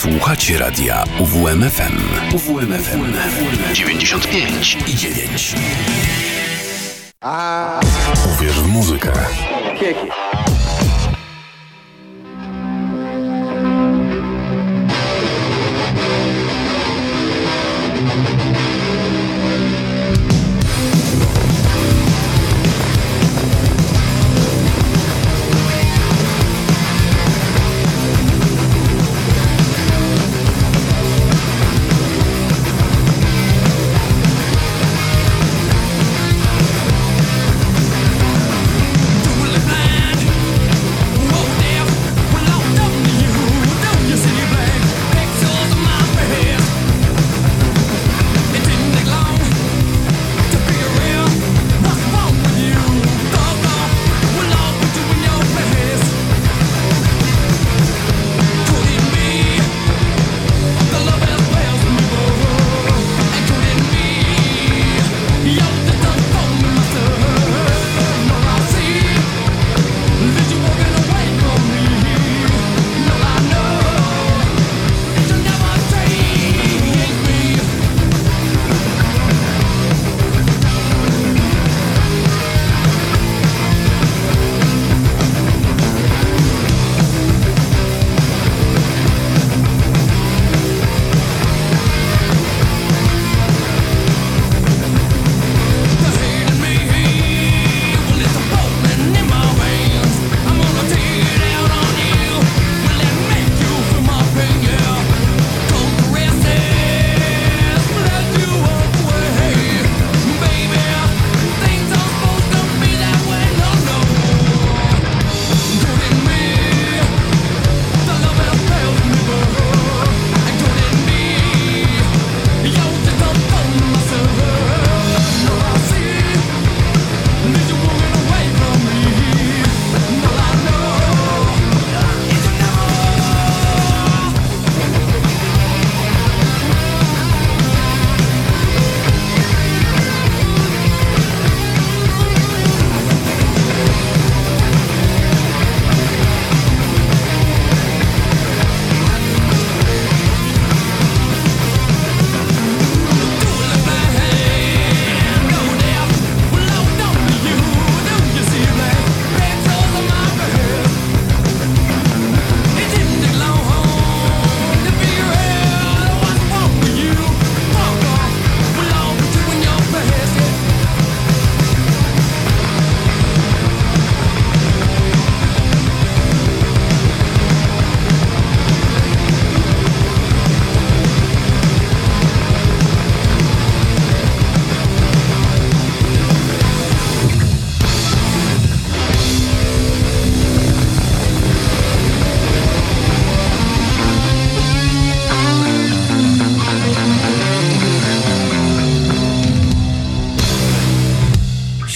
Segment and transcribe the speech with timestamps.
[0.00, 1.98] Słuchacie radia UWMFM.
[2.34, 3.12] UWMFM
[3.72, 5.54] 95 i 9.
[8.34, 9.12] Uwierz w muzykę.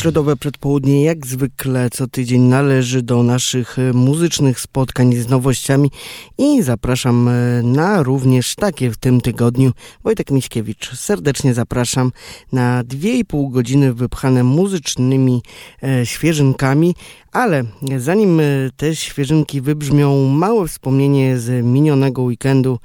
[0.05, 5.91] Środowe przedpołudnie jak zwykle co tydzień należy do naszych e, muzycznych spotkań z nowościami
[6.39, 9.73] i zapraszam e, na również takie w tym tygodniu.
[10.03, 12.13] Wojtek Miśkiewicz, serdecznie zapraszam
[12.53, 15.43] na dwie i pół godziny wypchane muzycznymi
[15.83, 16.95] e, świeżynkami,
[17.35, 17.65] ale
[17.99, 18.45] zanim e,
[18.77, 22.79] te świeżynki wybrzmią, małe wspomnienie z minionego weekendu.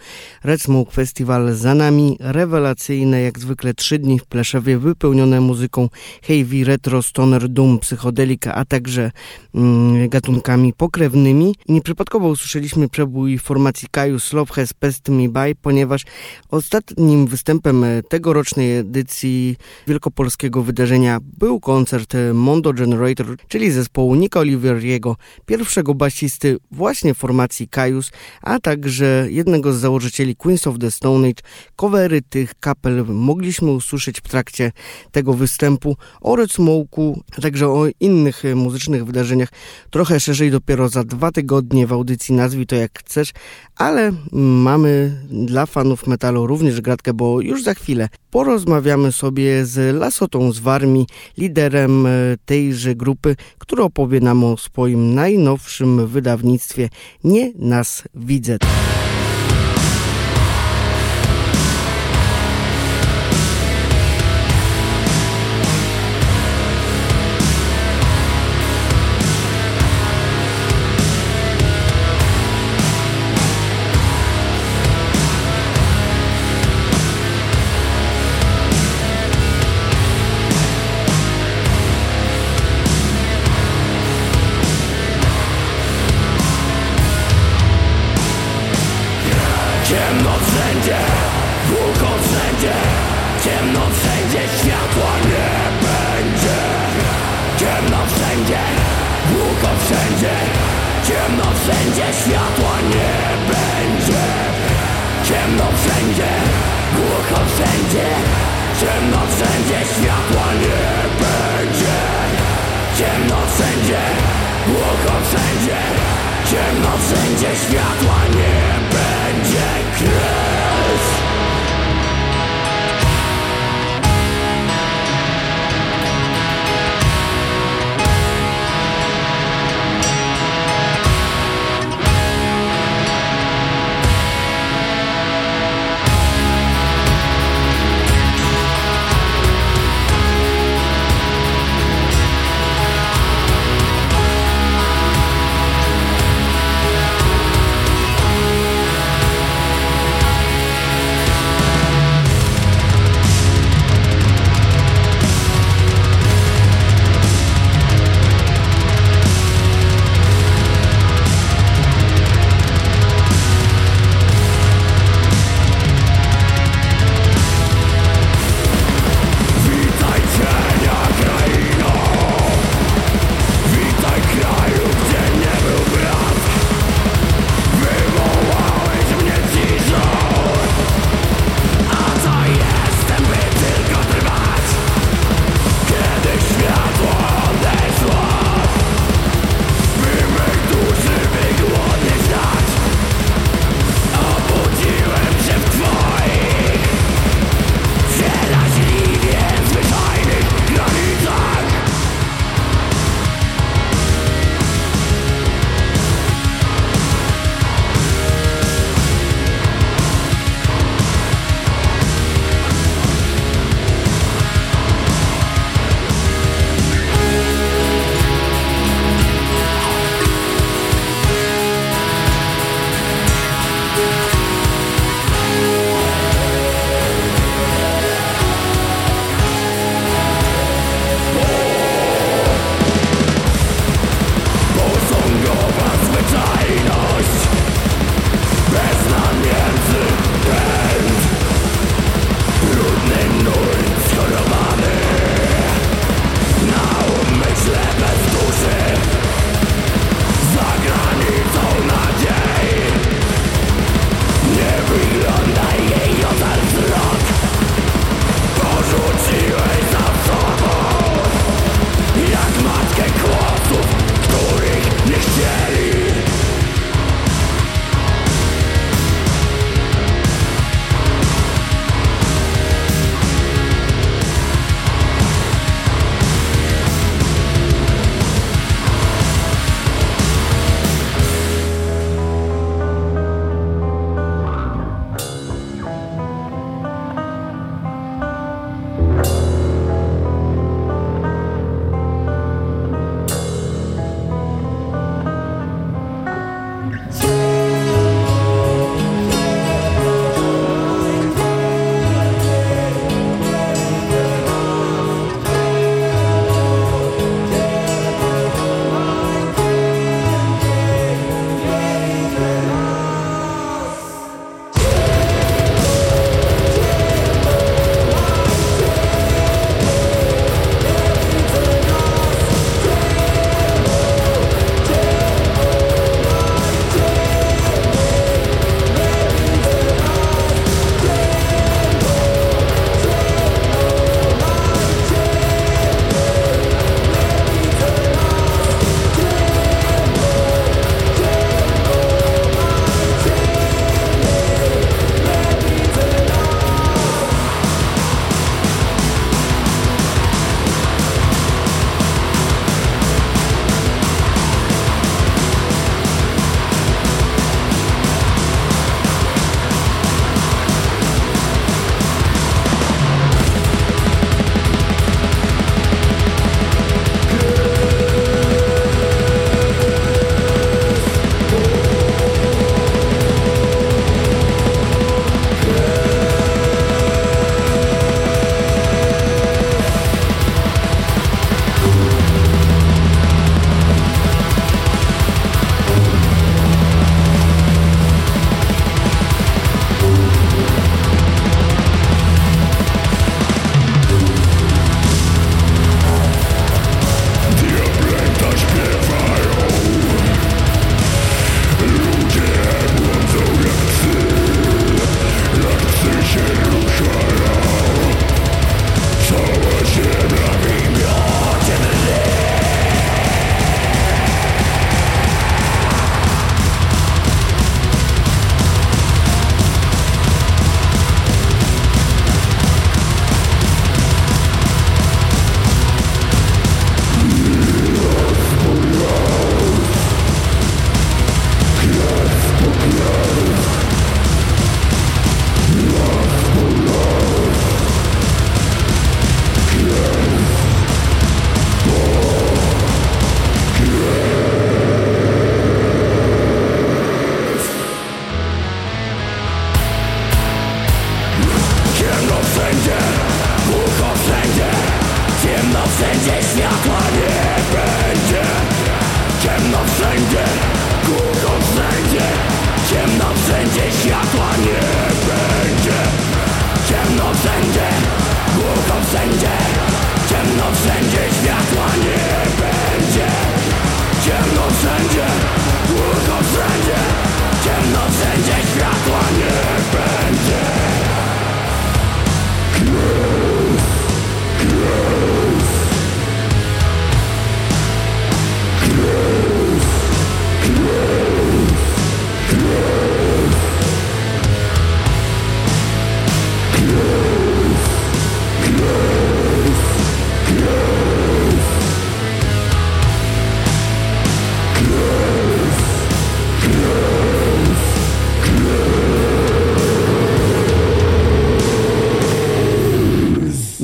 [0.44, 5.90] Red Smoke Festival za nami, rewelacyjne jak zwykle trzy dni w Pleszewie, wypełnione muzyką
[6.24, 9.12] heavy, retro, stoner, doom, psychodelika, a także
[9.56, 11.56] mm, gatunkami pokrewnymi.
[11.68, 16.06] I nieprzypadkowo usłyszeliśmy przebój formacji Kaius Love Has Passed Me By, ponieważ
[16.50, 19.56] ostatnim występem tegorocznej edycji
[19.88, 25.16] wielkopolskiego wydarzenia był koncert Mondo Generator, czyli zespołu Nika Oliveriego,
[25.46, 31.42] pierwszego basisty właśnie formacji Kaius, a także jednego z założycieli Queens of the Stone Age.
[31.76, 34.72] Covery tych kapel mogliśmy usłyszeć w trakcie
[35.12, 36.60] tego występu o Red
[37.00, 39.50] Smoke'u, a także o innych muzycznych wydarzeniach
[39.90, 43.32] trochę szerzej dopiero za dwa tygodnie w audycji Nazwij to jak chcesz,
[43.76, 50.52] ale mamy dla fanów metalu również gratkę, bo już za chwilę porozmawiamy sobie z Lasotą
[50.52, 51.08] z Warmii,
[51.38, 52.08] liderem
[52.46, 56.90] tejże grupy, który opowie nam o swoim najnowszym wydawnictwie
[57.24, 58.58] Nie nas widzę.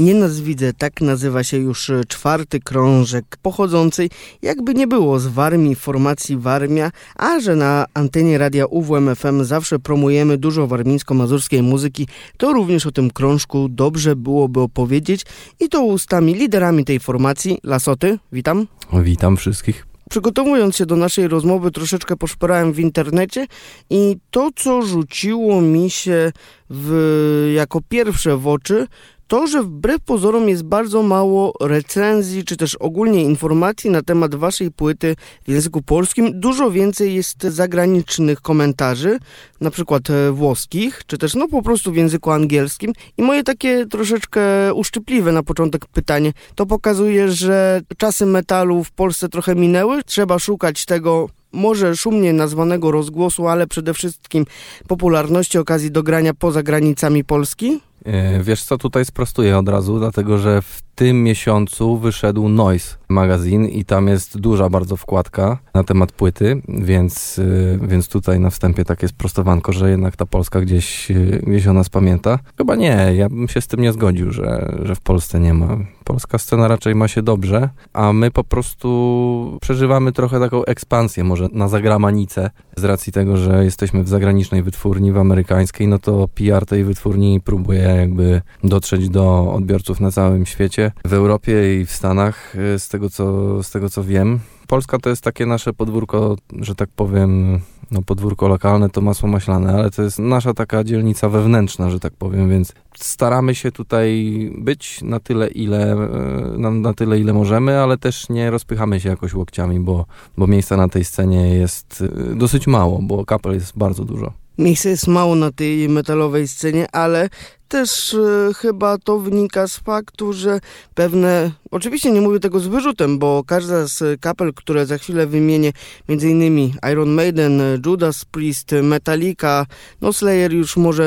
[0.05, 4.09] Nie nas widzę, tak nazywa się już e, czwarty krążek pochodzący,
[4.41, 10.37] jakby nie było, z Warmii, formacji Warmia, a że na antenie radia UWMFM zawsze promujemy
[10.37, 12.07] dużo warmińsko-mazurskiej muzyki,
[12.37, 15.25] to również o tym krążku dobrze byłoby opowiedzieć
[15.59, 17.57] i to ustami liderami tej formacji.
[17.63, 18.67] Lasoty, witam.
[18.93, 19.87] Witam wszystkich.
[20.09, 23.47] Przygotowując się do naszej rozmowy, troszeczkę poszperałem w internecie
[23.89, 26.31] i to, co rzuciło mi się
[26.69, 28.87] w, jako pierwsze w oczy,
[29.27, 34.71] to, że wbrew pozorom jest bardzo mało recenzji, czy też ogólnie informacji na temat waszej
[34.71, 35.15] płyty
[35.45, 36.39] w języku polskim.
[36.39, 39.19] Dużo więcej jest zagranicznych komentarzy,
[39.61, 42.93] na przykład e, włoskich, czy też no po prostu w języku angielskim.
[43.17, 49.29] I moje takie troszeczkę uszczypliwe na początek pytanie, to pokazuje, że czasy metalu w Polsce
[49.29, 50.03] trochę minęły.
[50.03, 54.45] Trzeba szukać tego może szumnie nazwanego rozgłosu, ale przede wszystkim
[54.87, 57.79] popularności okazji do grania poza granicami Polski?
[58.05, 63.65] E, wiesz co, tutaj sprostuję od razu, dlatego że w tym miesiącu wyszedł Noise magazyn
[63.65, 68.85] i tam jest duża bardzo wkładka na temat płyty, więc, y, więc tutaj na wstępie
[68.85, 72.39] takie sprostowanko, że jednak ta Polska gdzieś, y, gdzieś o nas pamięta.
[72.57, 75.77] Chyba nie, ja bym się z tym nie zgodził, że, że w Polsce nie ma.
[76.03, 81.47] Polska scena raczej ma się dobrze, a my po prostu przeżywamy trochę taką ekspansję, może
[81.51, 86.65] na zagramanicę, z racji tego, że jesteśmy w zagranicznej wytwórni, w amerykańskiej, no to PR
[86.65, 92.55] tej wytwórni próbuje jakby dotrzeć do odbiorców na całym świecie w Europie i w Stanach,
[92.55, 94.39] y, z tego co, z tego co wiem.
[94.67, 97.59] Polska to jest takie nasze podwórko, że tak powiem,
[97.91, 102.13] no podwórko lokalne to masło maślane, ale to jest nasza taka dzielnica wewnętrzna, że tak
[102.13, 107.79] powiem, więc staramy się tutaj być na tyle, ile, y, na, na tyle, ile możemy,
[107.79, 110.05] ale też nie rozpychamy się jakoś łokciami, bo,
[110.37, 114.33] bo miejsca na tej scenie jest y, dosyć mało, bo kapel jest bardzo dużo.
[114.57, 117.29] Miejsca jest mało na tej metalowej scenie, ale
[117.67, 120.59] też e, chyba to wynika z faktu, że
[120.93, 125.71] pewne, oczywiście nie mówię tego z wyrzutem, bo każda z kapel, które za chwilę wymienię,
[126.09, 129.65] między innymi Iron Maiden, Judas Priest, Metallica,
[130.01, 131.05] no Slayer już może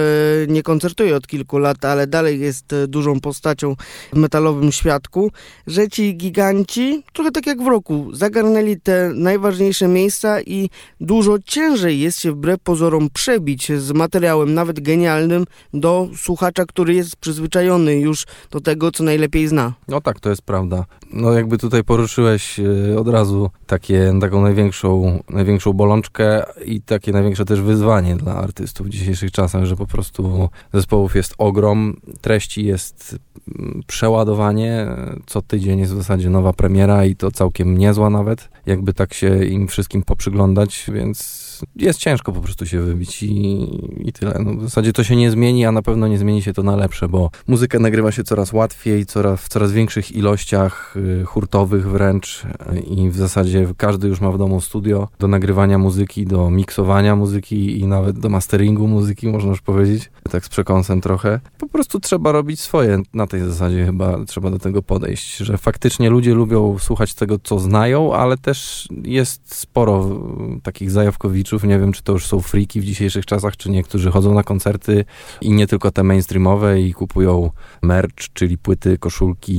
[0.48, 3.76] nie koncertuje od kilku lat, ale dalej jest dużą postacią
[4.12, 5.30] w metalowym świadku,
[5.66, 12.00] że ci giganci, trochę tak jak w roku, zagarnęli te najważniejsze miejsca i dużo ciężej
[12.00, 17.94] jest się wbrew pozorom przebić z materiałem nawet genialnym do słuchacza słuchacza, który jest przyzwyczajony
[18.00, 19.72] już do tego, co najlepiej zna.
[19.88, 20.84] No tak, to jest prawda.
[21.12, 27.44] No jakby tutaj poruszyłeś e, od razu takie, taką największą, największą bolączkę i takie największe
[27.44, 33.16] też wyzwanie dla artystów w dzisiejszych czasach, że po prostu zespołów jest ogrom, treści jest
[33.58, 34.86] mm, przeładowanie,
[35.26, 39.44] co tydzień jest w zasadzie nowa premiera i to całkiem niezła nawet, jakby tak się
[39.44, 43.68] im wszystkim poprzyglądać, więc jest ciężko po prostu się wybić i,
[44.08, 44.40] i tyle.
[44.44, 46.76] No, w zasadzie to się nie zmieni, a na pewno nie zmieni się to na
[46.76, 52.44] lepsze, bo muzykę nagrywa się coraz łatwiej, coraz, w coraz większych ilościach, y, hurtowych wręcz
[52.44, 57.16] y, i w zasadzie każdy już ma w domu studio do nagrywania muzyki, do miksowania
[57.16, 61.40] muzyki i nawet do masteringu muzyki, można już powiedzieć, tak z przekąsem trochę.
[61.58, 66.10] Po prostu trzeba robić swoje, na tej zasadzie chyba trzeba do tego podejść, że faktycznie
[66.10, 70.20] ludzie lubią słuchać tego, co znają, ale też jest sporo
[70.56, 74.10] y, takich zajawkowiczów, nie wiem, czy to już są freaki w dzisiejszych czasach, czy niektórzy
[74.10, 75.04] chodzą na koncerty
[75.40, 77.50] i nie tylko te mainstreamowe i kupują
[77.82, 79.54] merch, czyli płyty, koszulki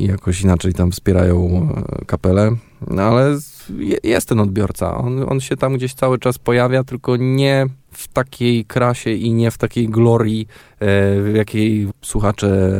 [0.00, 1.68] i jakoś inaczej tam wspierają
[2.00, 2.56] e, kapelę.
[2.90, 3.38] No ale
[4.04, 4.96] jest ten odbiorca.
[4.96, 9.50] On, on się tam gdzieś cały czas pojawia, tylko nie w takiej krasie i nie
[9.50, 10.48] w takiej glorii,
[10.80, 10.86] e,
[11.22, 12.70] w jakiej słuchacze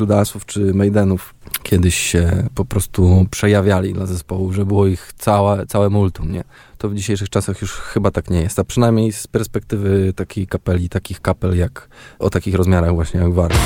[0.00, 5.90] Judasów czy Maidenów kiedyś się po prostu przejawiali dla zespołu, że było ich całe, całe
[5.90, 6.44] multum, nie?
[6.78, 10.88] To w dzisiejszych czasach już chyba tak nie jest, a przynajmniej z perspektywy takiej kapeli,
[10.88, 11.88] takich kapel jak,
[12.18, 13.58] o takich rozmiarach właśnie jak Warner.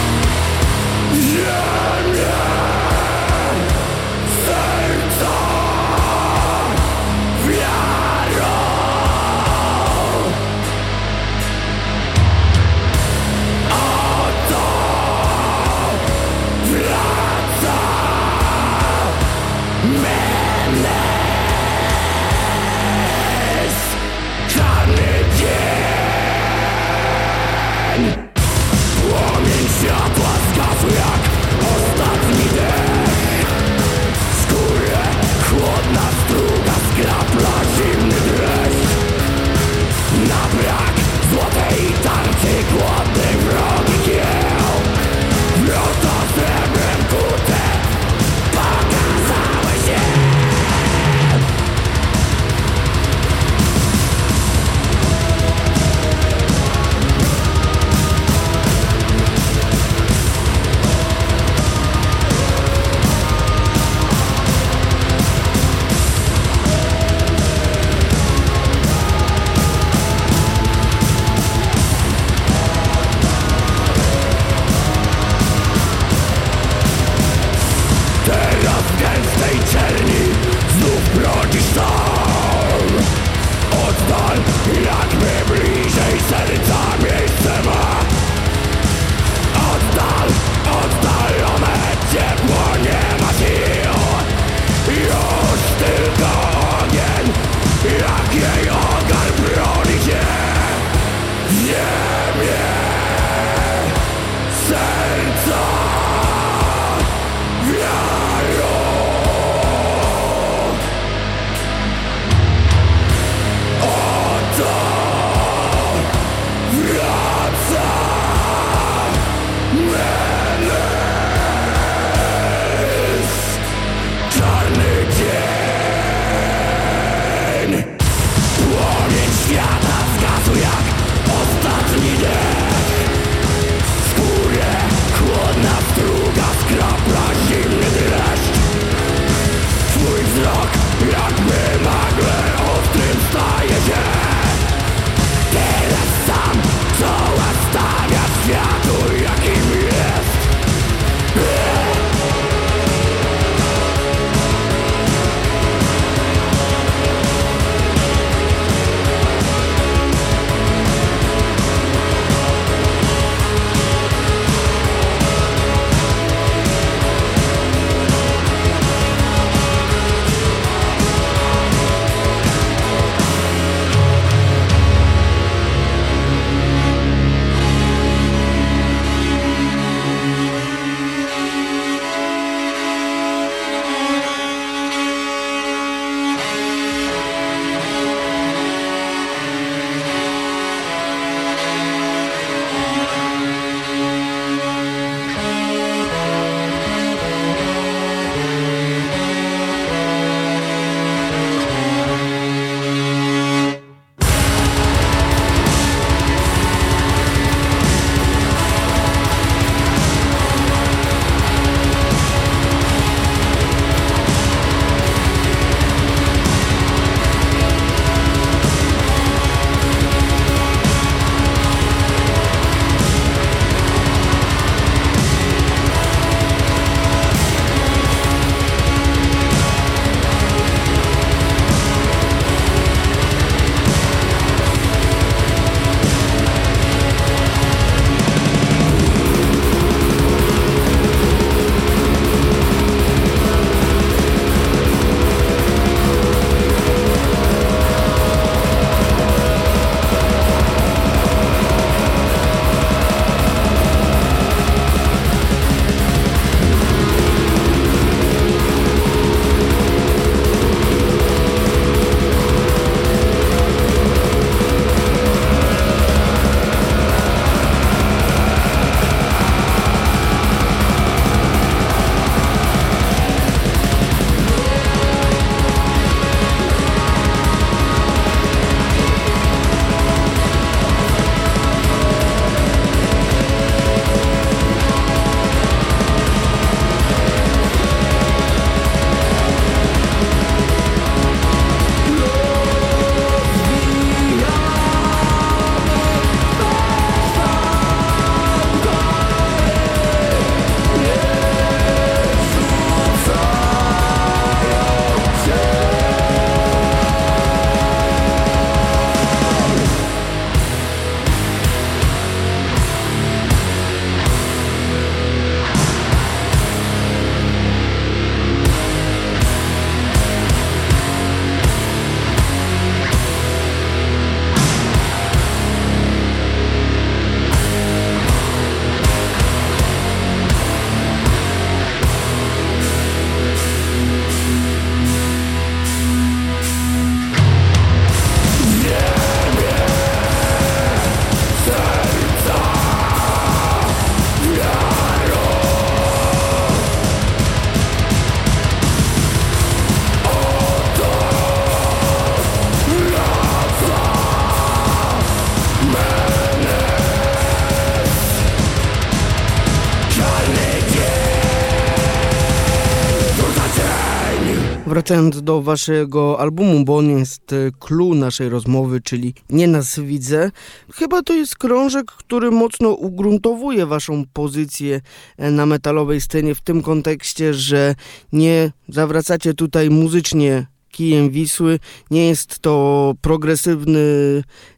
[365.09, 370.51] Wracając do waszego albumu, bo on jest e, clue naszej rozmowy, czyli Nie nas widzę.
[370.93, 375.01] Chyba to jest krążek, który mocno ugruntowuje waszą pozycję
[375.37, 377.95] e, na metalowej scenie w tym kontekście, że
[378.33, 380.67] nie zawracacie tutaj muzycznie
[380.99, 381.79] kijem Wisły.
[382.11, 383.99] Nie jest to progresywny,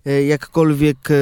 [0.07, 1.15] e, jakkolwiek e,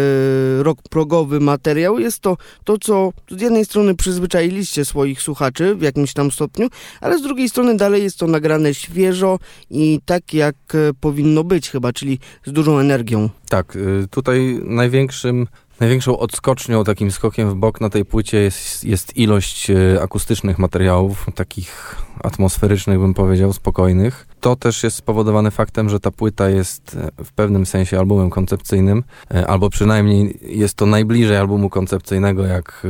[0.62, 1.98] rok progowy materiał.
[1.98, 6.68] Jest to to, co z jednej strony przyzwyczailiście swoich słuchaczy w jakimś tam stopniu,
[7.00, 9.38] ale z drugiej strony dalej jest to nagrane świeżo
[9.70, 13.28] i tak, jak e, powinno być chyba, czyli z dużą energią.
[13.48, 15.46] Tak, y, tutaj największym
[15.80, 19.70] Największą odskocznią, takim skokiem w bok na tej płycie jest, jest ilość
[20.02, 24.26] akustycznych materiałów, takich atmosferycznych, bym powiedział, spokojnych.
[24.40, 29.04] To też jest spowodowane faktem, że ta płyta jest e, w pewnym sensie albumem koncepcyjnym,
[29.34, 32.86] e, albo przynajmniej jest to najbliżej albumu koncepcyjnego, jak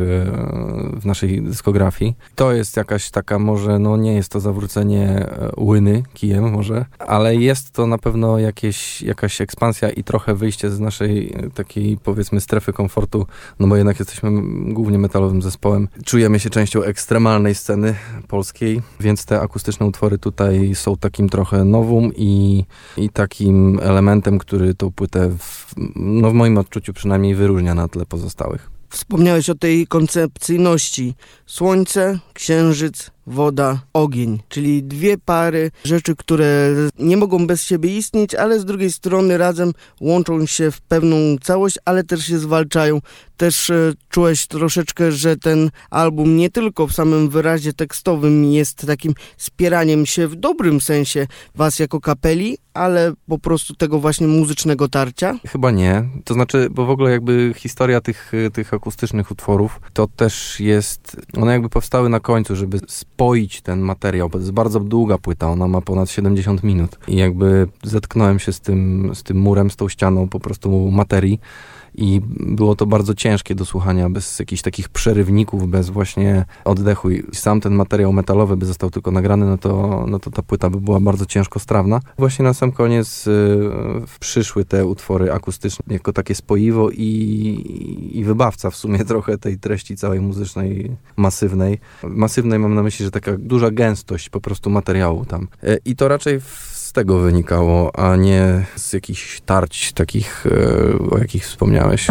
[1.01, 2.15] w naszej dyskografii.
[2.35, 7.71] To jest jakaś taka, może, no nie jest to zawrócenie łyny kijem, może, ale jest
[7.71, 13.27] to na pewno jakieś, jakaś ekspansja i trochę wyjście z naszej takiej, powiedzmy, strefy komfortu,
[13.59, 14.31] no bo jednak jesteśmy
[14.73, 15.89] głównie metalowym zespołem.
[16.05, 17.95] Czujemy się częścią ekstremalnej sceny
[18.29, 22.65] polskiej, więc te akustyczne utwory tutaj są takim trochę nowum i,
[22.97, 28.07] i takim elementem, który tą płytę, w, no w moim odczuciu przynajmniej wyróżnia na tle
[28.07, 28.71] pozostałych.
[28.91, 31.15] Wspomniałeś o tej koncepcyjności.
[31.47, 38.61] Słońce, księżyc, woda, ogień, czyli dwie pary rzeczy, które nie mogą bez siebie istnieć, ale
[38.61, 43.01] z drugiej strony razem łączą się w pewną całość, ale też się zwalczają.
[43.37, 49.15] Też e, czułeś troszeczkę, że ten album nie tylko w samym wyrazie tekstowym jest takim
[49.37, 55.39] spieraniem się w dobrym sensie was jako kapeli, ale po prostu tego właśnie muzycznego tarcia?
[55.47, 56.05] Chyba nie.
[56.25, 61.53] To znaczy, bo w ogóle jakby historia tych, tych akustycznych utworów, to też jest, one
[61.53, 62.81] jakby powstały na końcu, żeby
[63.19, 66.99] spoić ten materiał, to jest bardzo długa płyta, ona ma ponad 70 minut.
[67.09, 71.41] I jakby zetknąłem się z tym, z tym murem, z tą ścianą po prostu materii
[71.99, 77.23] i było to bardzo ciężkie do słuchania, bez jakichś takich przerywników, bez właśnie oddechu i
[77.33, 80.81] sam ten materiał metalowy by został tylko nagrany, no to, no to ta płyta by
[80.81, 82.01] była bardzo ciężko strawna.
[82.19, 83.59] Właśnie na sam koniec y,
[84.21, 89.97] przyszły te utwory akustyczne jako takie spoiwo i, i wybawca w sumie trochę tej treści
[89.97, 91.79] całej muzycznej, masywnej.
[92.03, 95.49] Masywnej mam na myśli, że taka duża gęstość po prostu materiału tam.
[95.65, 101.11] Y, I to raczej w z tego wynikało, a nie z jakichś tarć takich, e,
[101.11, 102.07] o jakich wspomniałeś.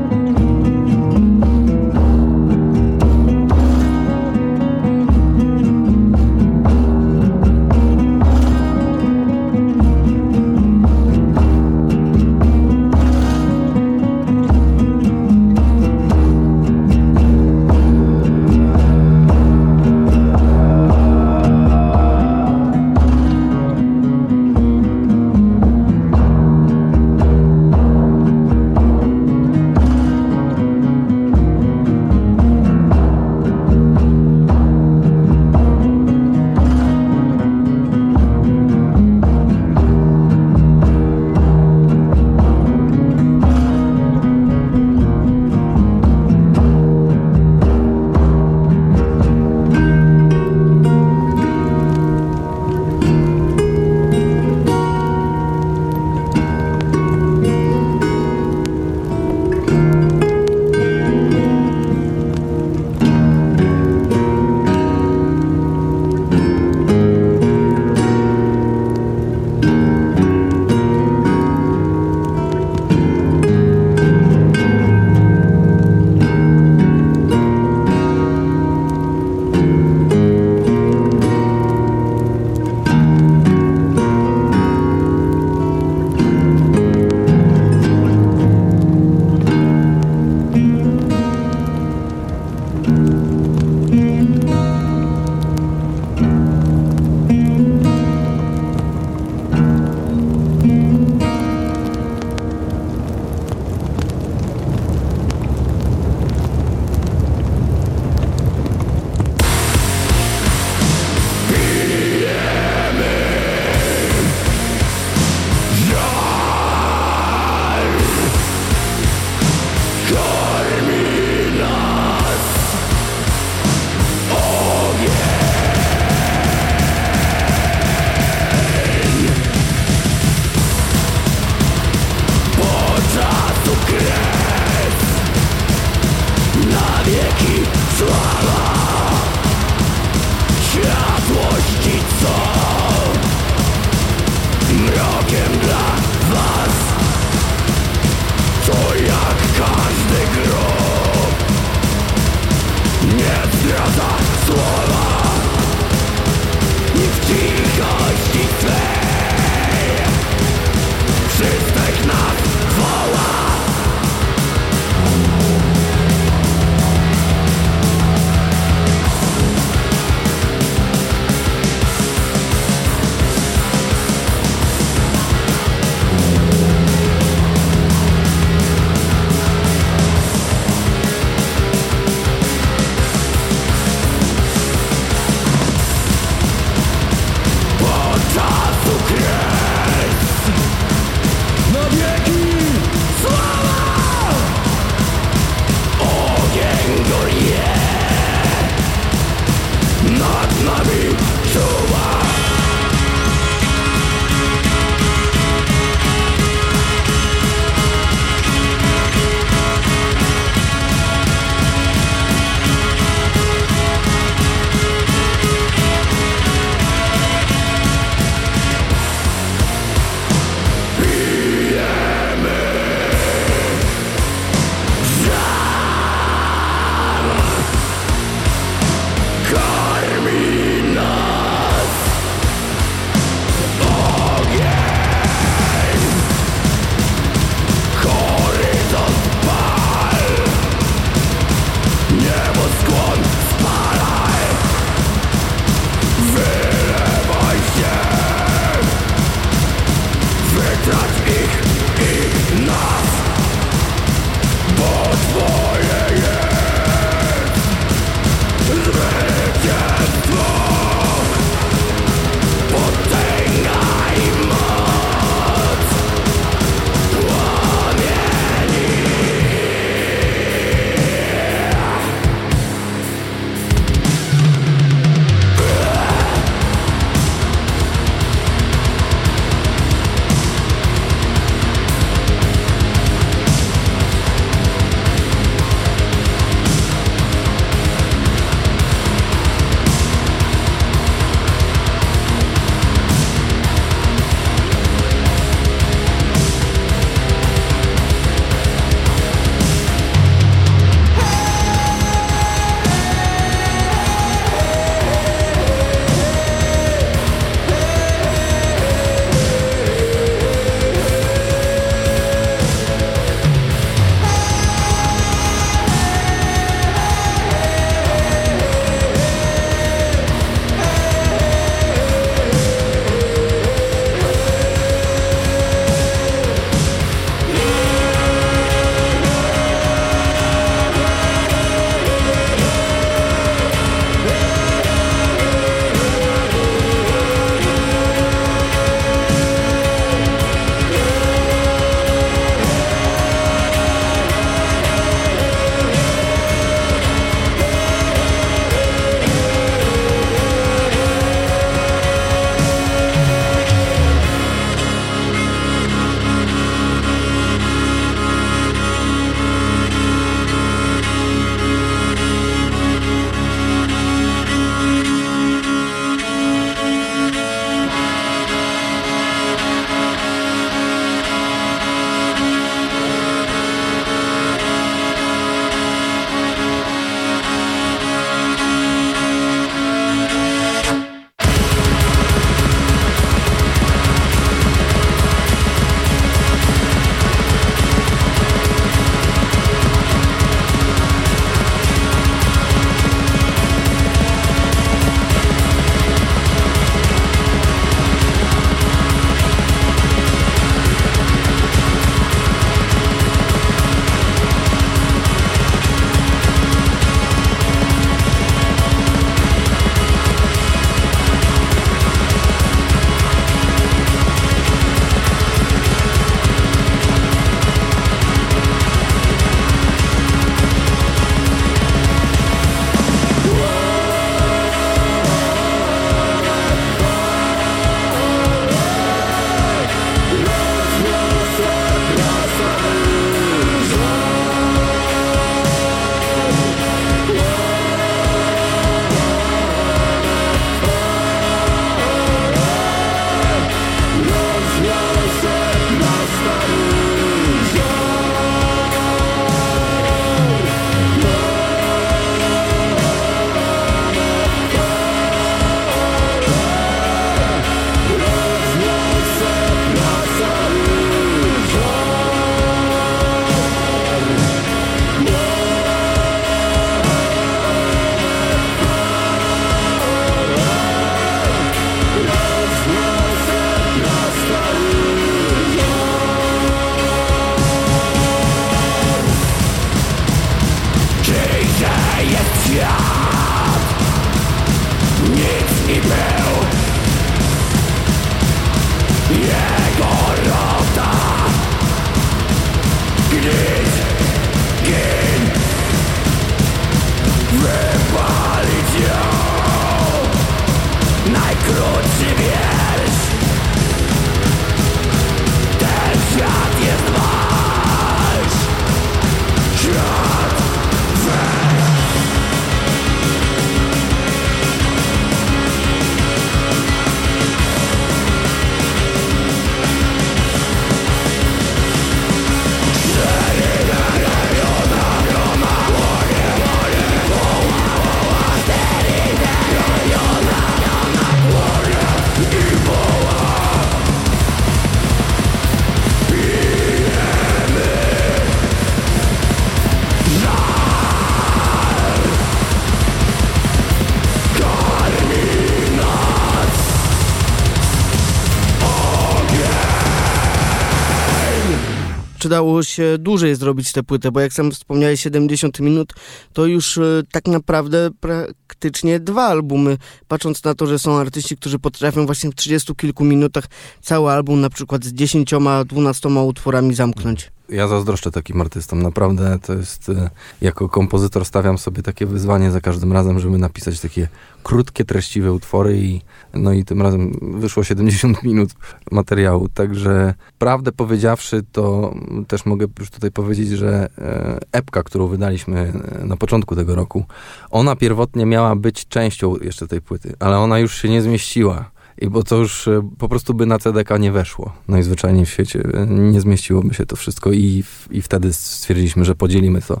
[552.50, 556.12] Dało się dłużej zrobić tę płytę, bo jak sam wspomniałeś 70 minut,
[556.52, 559.98] to już e, tak naprawdę praktycznie dwa albumy,
[560.28, 563.64] patrząc na to, że są artyści, którzy potrafią właśnie w 30 kilku minutach
[564.02, 569.02] cały album na przykład z 10-12 utworami zamknąć ja zazdroszczę takim artystom.
[569.02, 574.00] Naprawdę to jest, e, jako kompozytor stawiam sobie takie wyzwanie za każdym razem, żeby napisać
[574.00, 574.28] takie
[574.62, 576.20] krótkie, treściwe utwory i
[576.54, 578.70] no i tym razem wyszło 70 minut
[579.10, 579.68] materiału.
[579.68, 582.14] Także prawdę powiedziawszy, to
[582.48, 585.92] też mogę już tutaj powiedzieć, że e, epka, którą wydaliśmy
[586.22, 587.24] e, na początku tego roku,
[587.70, 591.90] ona pierwotnie miała być częścią jeszcze tej płyty, ale ona już się nie zmieściła
[592.20, 594.72] i bo to już e, po prostu by na CDK nie weszło.
[594.88, 600.00] Najzwyczajniej w świecie nie zmieściłoby się to wszystko i, i wtedy stwierdziliśmy, że podzielimy to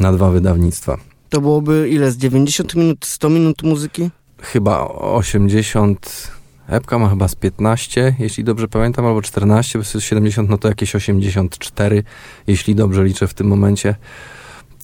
[0.00, 0.98] na dwa wydawnictwa.
[1.28, 2.10] To byłoby ile?
[2.10, 4.10] Z 90 minut, 100 minut muzyki?
[4.42, 6.34] Chyba 80...
[6.68, 10.68] Epka ma chyba z 15, jeśli dobrze pamiętam, albo 14, bo jest 70, no to
[10.68, 12.02] jakieś 84,
[12.46, 13.94] jeśli dobrze liczę w tym momencie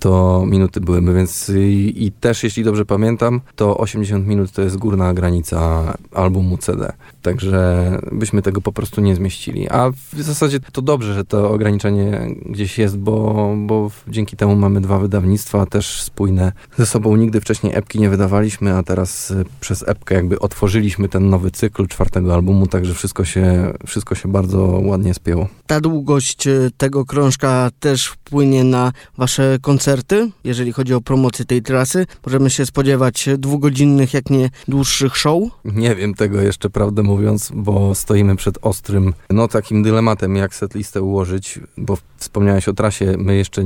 [0.00, 4.76] to minuty byłyby, więc i, i, też jeśli dobrze pamiętam, to 80 minut to jest
[4.76, 6.92] górna granica albumu CD.
[7.22, 9.68] Także byśmy tego po prostu nie zmieścili.
[9.68, 14.80] A w zasadzie to dobrze, że to ograniczenie gdzieś jest, bo, bo dzięki temu mamy
[14.80, 17.16] dwa wydawnictwa też spójne ze sobą.
[17.16, 21.86] Nigdy wcześniej epki nie wydawaliśmy, a teraz y, przez epkę jakby otworzyliśmy ten nowy cykl
[21.86, 25.48] czwartego albumu, także wszystko się, wszystko się bardzo ładnie spięło.
[25.70, 31.62] Ta długość y, tego krążka też wpłynie na wasze koncerty, jeżeli chodzi o promocję tej
[31.62, 32.06] trasy.
[32.26, 35.42] Możemy się spodziewać dwugodzinnych, jak nie dłuższych show?
[35.64, 41.02] Nie wiem tego jeszcze, prawdę mówiąc, bo stoimy przed ostrym, no takim dylematem, jak setlistę
[41.02, 43.64] ułożyć, bo wspomniałeś o trasie, my jeszcze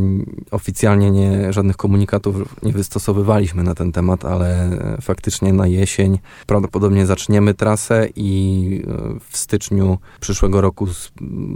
[0.51, 4.71] oficjalnie nie, żadnych komunikatów nie wystosowywaliśmy na ten temat, ale
[5.03, 10.89] faktycznie na jesień prawdopodobnie zaczniemy trasę i e, w styczniu przyszłego roku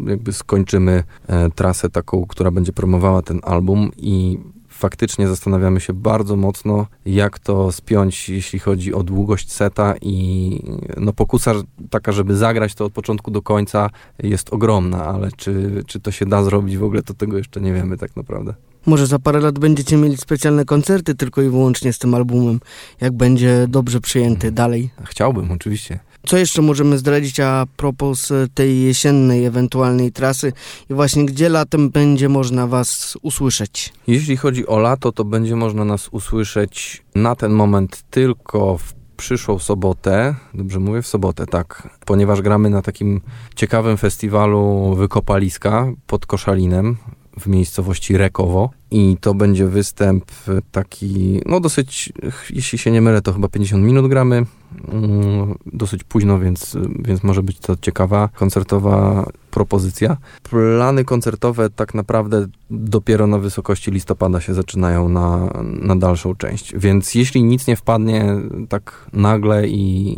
[0.06, 4.38] jakby skończymy e, trasę taką, która będzie promowała ten album i
[4.78, 10.60] faktycznie zastanawiamy się bardzo mocno, jak to spiąć, jeśli chodzi o długość seta i
[10.96, 11.54] no pokusa
[11.90, 13.90] taka, żeby zagrać to od początku do końca
[14.22, 17.72] jest ogromna, ale czy, czy to się da zrobić w ogóle, to tego jeszcze nie
[17.72, 18.54] wiemy tak naprawdę.
[18.86, 22.60] Może za parę lat będziecie mieli specjalne koncerty tylko i wyłącznie z tym albumem,
[23.00, 24.90] jak będzie dobrze przyjęty dalej.
[25.04, 26.00] Chciałbym, oczywiście.
[26.28, 30.52] Co jeszcze możemy zdradzić a propos tej jesiennej ewentualnej trasy?
[30.90, 33.92] I właśnie gdzie latem będzie można Was usłyszeć?
[34.06, 39.58] Jeśli chodzi o lato, to będzie można nas usłyszeć na ten moment tylko w przyszłą
[39.58, 43.20] sobotę, dobrze mówię, w sobotę, tak, ponieważ gramy na takim
[43.54, 46.96] ciekawym festiwalu Wykopaliska pod Koszalinem
[47.38, 48.70] w miejscowości Rekowo.
[48.90, 50.24] I to będzie występ
[50.72, 52.12] taki, no dosyć,
[52.50, 54.46] jeśli się nie mylę, to chyba 50 minut gramy,
[54.88, 60.16] mm, dosyć późno, więc, więc może być to ciekawa koncertowa propozycja.
[60.42, 67.14] Plany koncertowe tak naprawdę dopiero na wysokości listopada się zaczynają na, na dalszą część, więc
[67.14, 68.36] jeśli nic nie wpadnie
[68.68, 70.08] tak nagle i,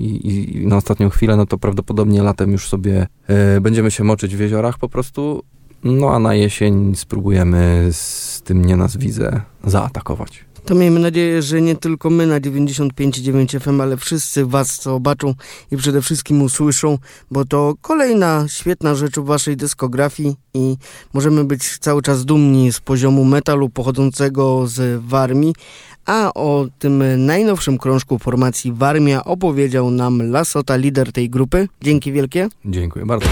[0.00, 3.06] i, i na ostatnią chwilę, no to prawdopodobnie latem już sobie
[3.56, 5.42] y, będziemy się moczyć w jeziorach po prostu
[5.84, 10.44] no a na jesień spróbujemy z tym nie nas widzę zaatakować.
[10.64, 15.34] To miejmy nadzieję, że nie tylko my na 95,9 FM, ale wszyscy was zobaczą
[15.70, 16.98] i przede wszystkim usłyszą,
[17.30, 20.76] bo to kolejna świetna rzecz w waszej dyskografii i
[21.12, 25.54] możemy być cały czas dumni z poziomu metalu pochodzącego z Warmii,
[26.06, 31.68] a o tym najnowszym krążku formacji Warmia opowiedział nam Lasota, lider tej grupy.
[31.82, 32.48] Dzięki wielkie.
[32.64, 33.26] Dziękuję bardzo.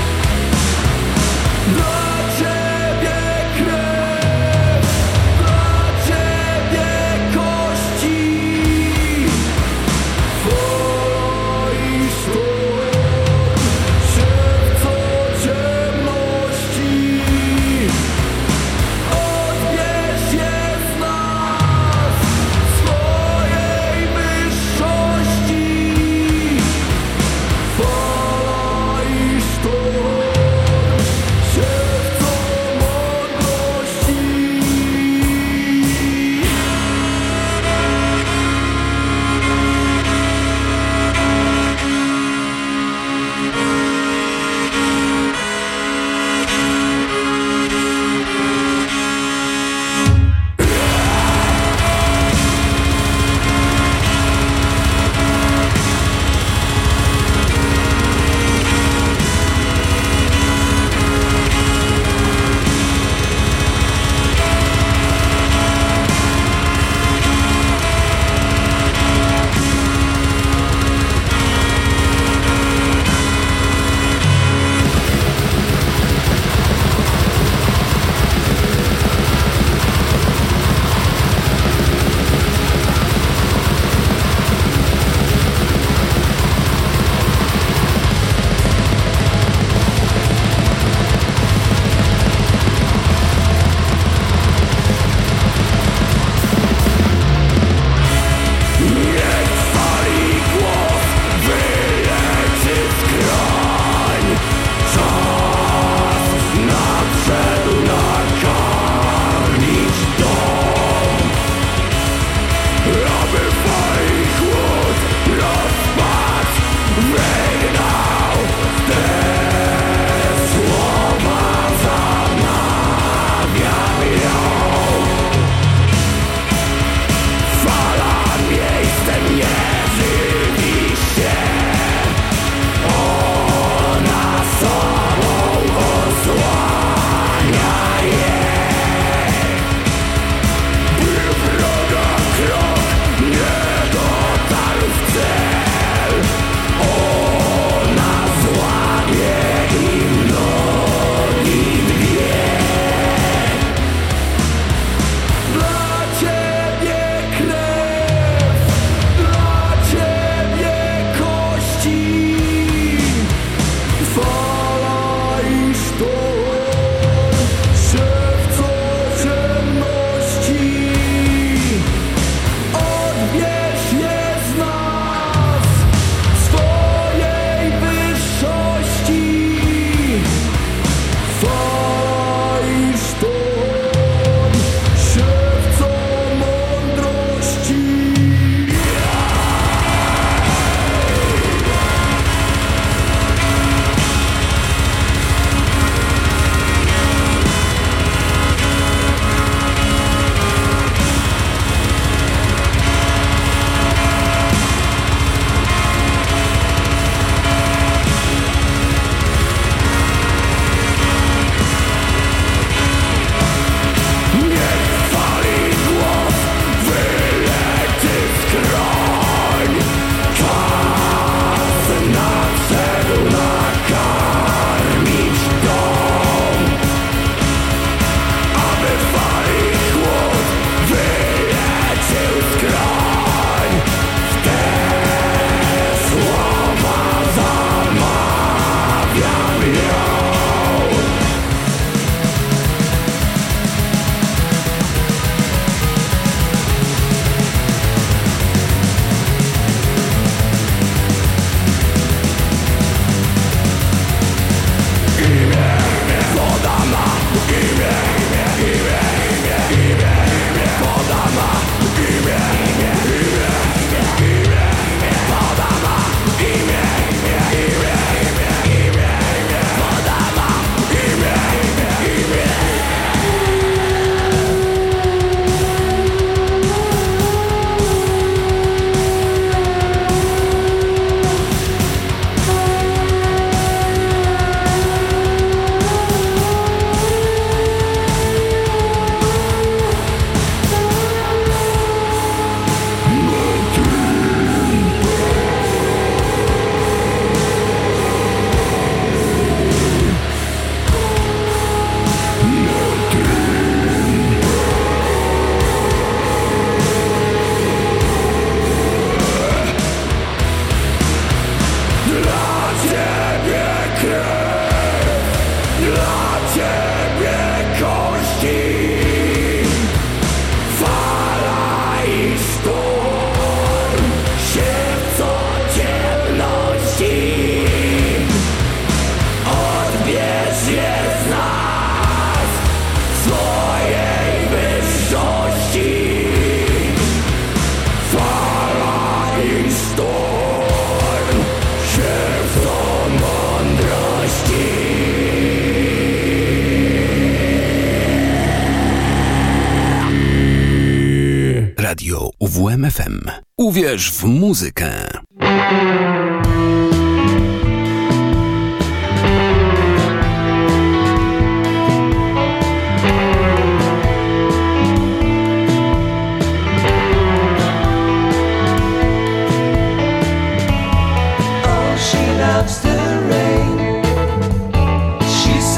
[352.57, 353.20] UWMFM.
[353.59, 354.90] Uwierz w muzykę.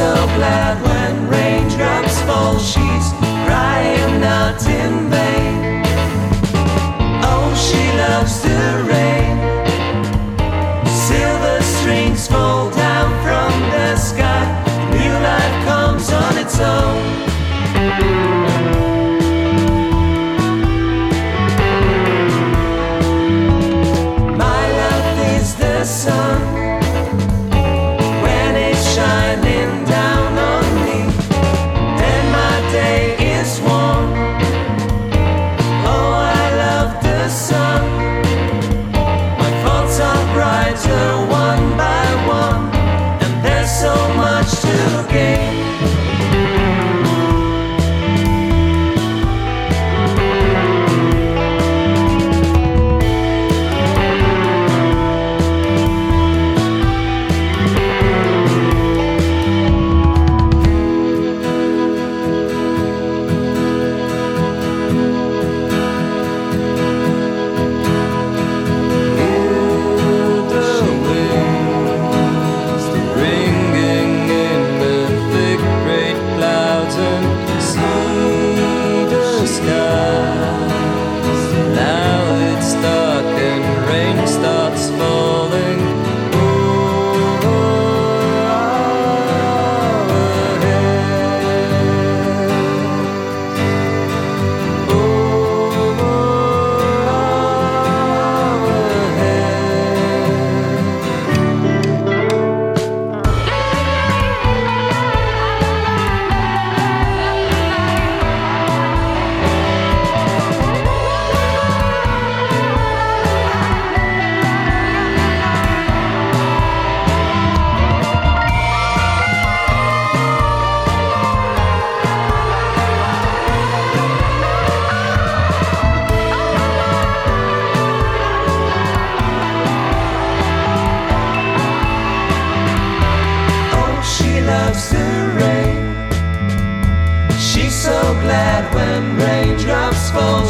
[0.03, 2.59] Oh, glad when raindrops fall.
[2.59, 3.13] She's
[3.45, 5.10] crying out in
[12.31, 14.45] fall down from the sky.
[14.93, 17.30] New life comes on its own.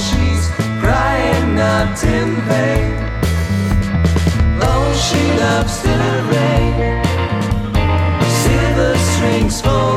[0.08, 0.48] she's
[0.80, 2.92] crying not in vain.
[4.62, 6.00] Oh, she loves the
[6.32, 7.04] rain.
[8.42, 9.89] Silver strings fall.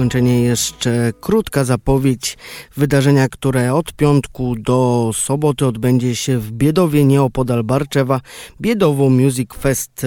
[0.00, 2.38] Zakończenie jeszcze krótka zapowiedź
[2.76, 8.20] wydarzenia, które od piątku do soboty odbędzie się w Biedowie, nieopodal Barczewa.
[8.60, 10.06] Biedowo Music Fest.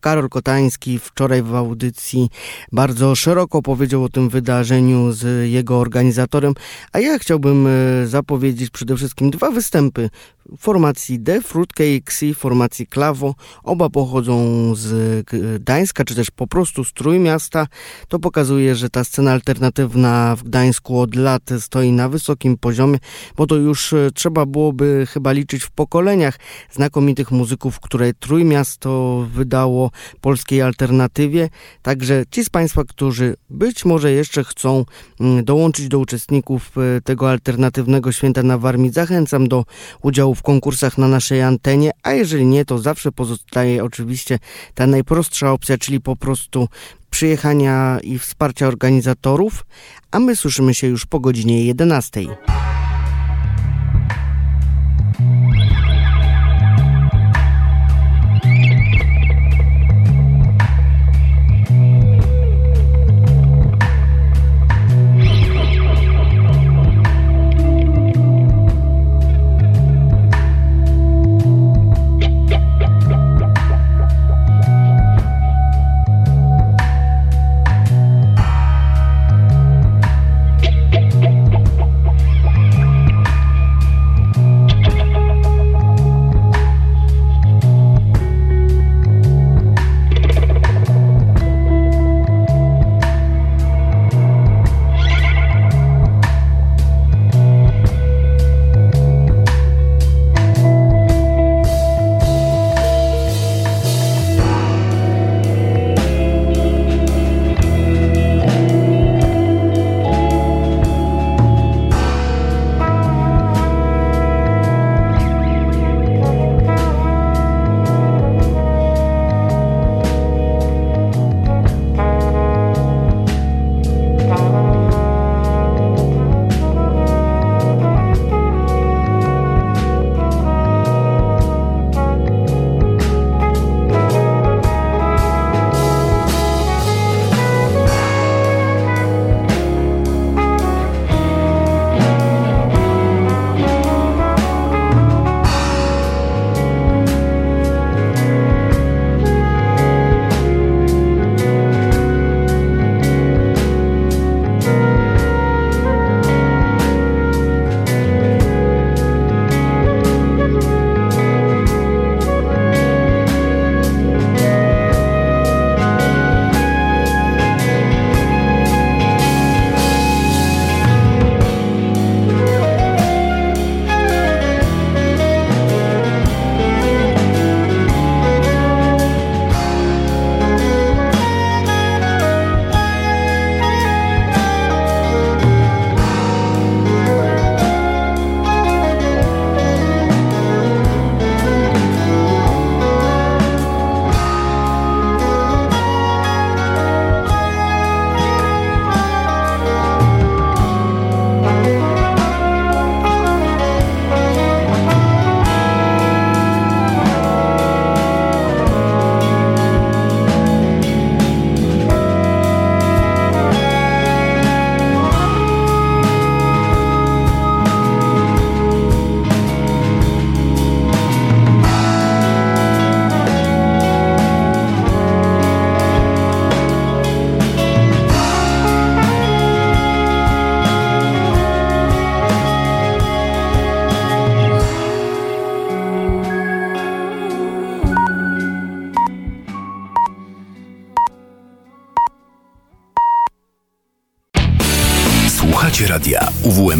[0.00, 2.28] Karol Kotański wczoraj w audycji
[2.72, 6.54] bardzo szeroko powiedział o tym wydarzeniu z jego organizatorem,
[6.92, 10.10] a ja chciałbym e, zapowiedzieć przede wszystkim dwa występy
[10.58, 13.34] formacji The Fruitcakes i formacji Klawo.
[13.62, 15.26] Oba pochodzą z
[15.60, 17.66] Gdańska, czy też po prostu z Trójmiasta.
[18.08, 22.98] To pokazuje, że ta scena alternatywna w Gdańsku od lat stoi na wysokim poziomie,
[23.36, 26.38] bo to już e, trzeba byłoby chyba liczyć w pokoleniach
[26.72, 29.90] znakomitych muzyków, które Trójmiasto wydało
[30.20, 31.48] polskiej alternatywie.
[31.82, 34.84] Także ci z Państwa, którzy być może jeszcze chcą
[35.20, 39.64] mm, dołączyć do uczestników e, tego alternatywnego święta na Warmii, zachęcam do
[40.02, 44.38] udziału w konkursach na naszej antenie, a jeżeli nie, to zawsze pozostaje oczywiście
[44.74, 46.68] ta najprostsza opcja, czyli po prostu
[47.10, 49.66] przyjechania i wsparcia organizatorów,
[50.10, 52.20] a my słyszymy się już po godzinie 11.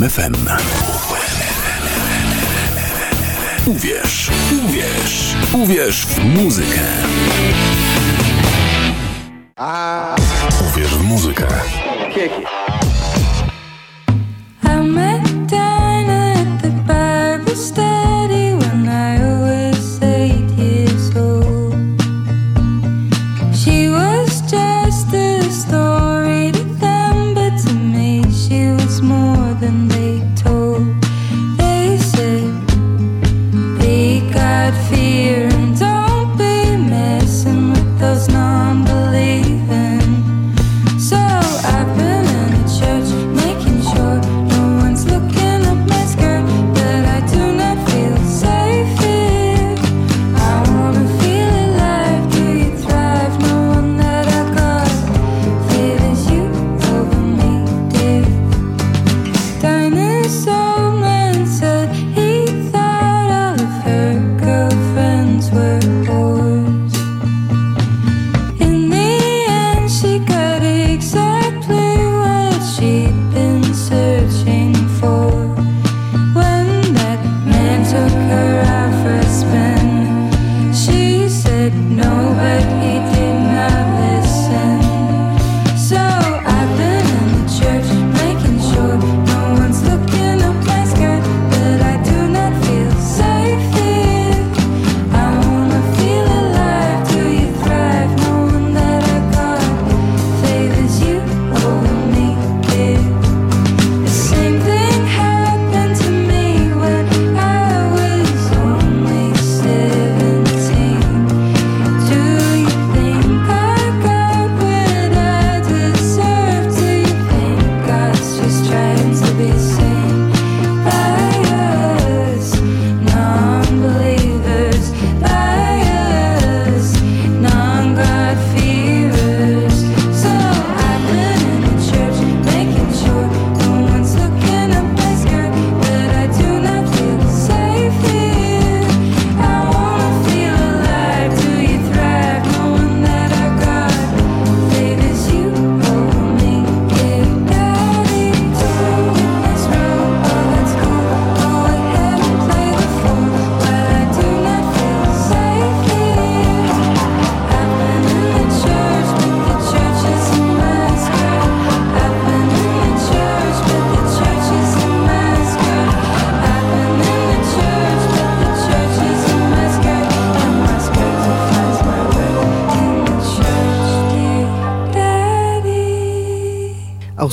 [0.04, 0.34] RMFFM.
[3.66, 7.03] Uwierz, uwierz, uwierz w muzykę.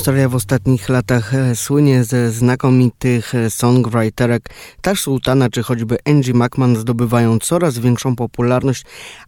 [0.01, 4.49] Australia w ostatnich latach e, słynie ze znakomitych e, songwriterek.
[4.81, 8.83] Tash Sultana czy choćby Angie McMahon zdobywają coraz większą popularność,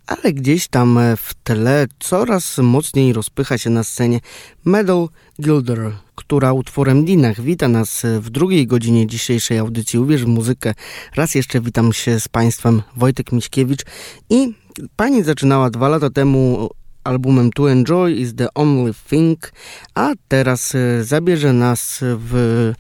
[0.07, 4.19] ale gdzieś tam e, w tle coraz mocniej rozpycha się na scenie
[4.65, 5.09] Medal
[5.41, 10.73] Gilder, która utworem Dinach wita nas w drugiej godzinie dzisiejszej audycji Uwierz w muzykę.
[11.15, 13.81] Raz jeszcze witam się z Państwem Wojtek Miśkiewicz
[14.29, 14.53] i
[14.95, 16.69] Pani zaczynała dwa lata temu
[17.03, 19.37] albumem To Enjoy is the Only Thing,
[19.95, 22.73] a teraz e, zabierze nas w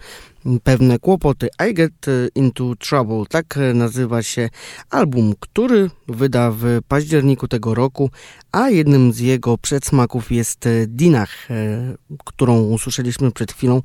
[0.63, 1.47] pewne kłopoty.
[1.69, 4.49] I Get Into Trouble, tak nazywa się
[4.89, 8.09] album, który wyda w październiku tego roku,
[8.51, 13.81] a jednym z jego przedsmaków jest Dinah, e, którą usłyszeliśmy przed chwilą,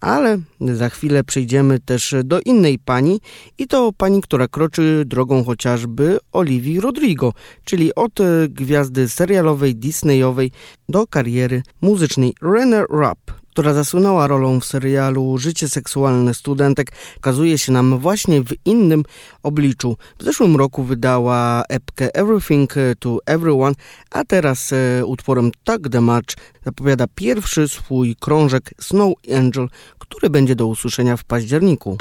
[0.00, 3.20] ale za chwilę przejdziemy też do innej pani
[3.58, 7.32] i to pani, która kroczy drogą chociażby Oliwii Rodrigo,
[7.64, 8.12] czyli od
[8.48, 10.50] gwiazdy serialowej, disneyowej
[10.88, 17.72] do kariery muzycznej Renner rap która zasłynęła rolą w serialu Życie seksualne studentek, kazuje się
[17.72, 19.04] nam właśnie w innym
[19.42, 19.96] obliczu.
[20.18, 23.74] W zeszłym roku wydała epkę Everything to Everyone,
[24.10, 26.34] a teraz e, utworem Tag the Match
[26.64, 31.96] zapowiada pierwszy swój krążek Snow Angel, który będzie do usłyszenia w październiku.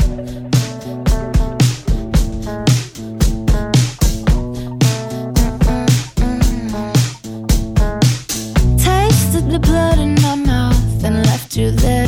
[9.52, 9.91] the blood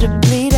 [0.04, 0.53] to bleed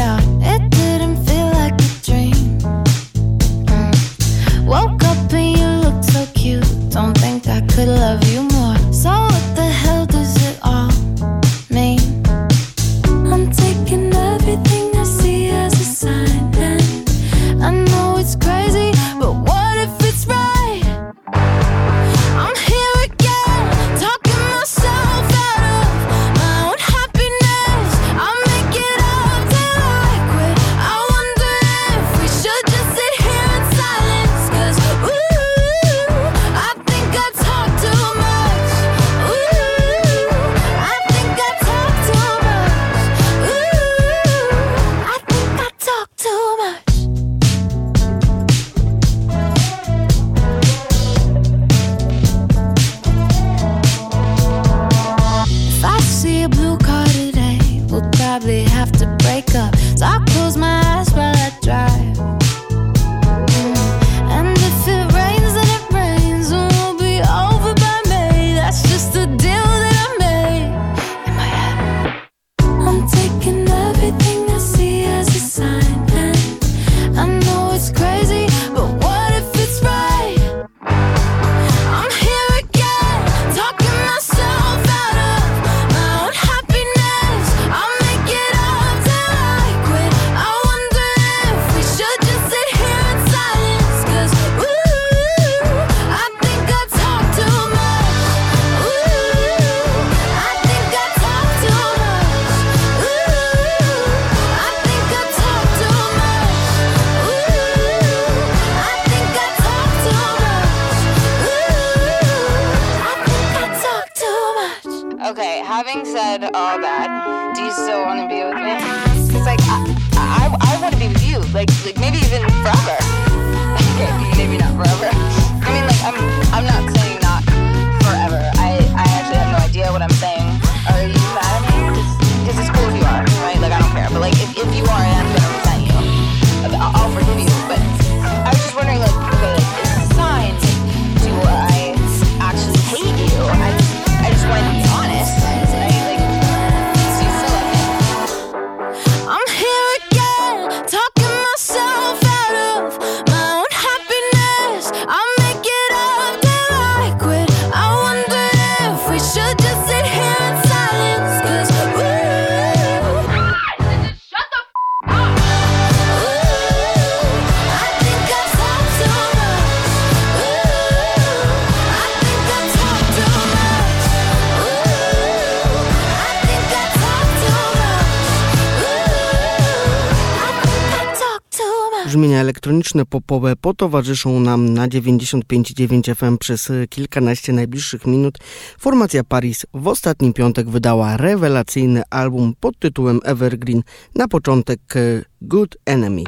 [183.05, 188.37] popowe potowarzyszą nam na 95,9 FM przez kilkanaście najbliższych minut.
[188.79, 193.81] Formacja Paris w ostatni piątek wydała rewelacyjny album pod tytułem Evergreen
[194.15, 196.23] na początek e, Good Enemy.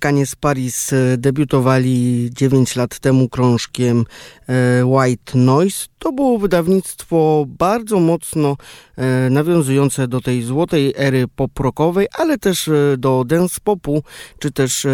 [0.00, 4.04] Amerykanie z Paris e, debiutowali 9 lat temu krążkiem
[4.48, 5.86] e, White Noise.
[6.00, 8.56] To było wydawnictwo bardzo mocno
[8.96, 14.02] e, nawiązujące do tej złotej ery poprokowej, ale też e, do dance popu
[14.38, 14.90] czy też e,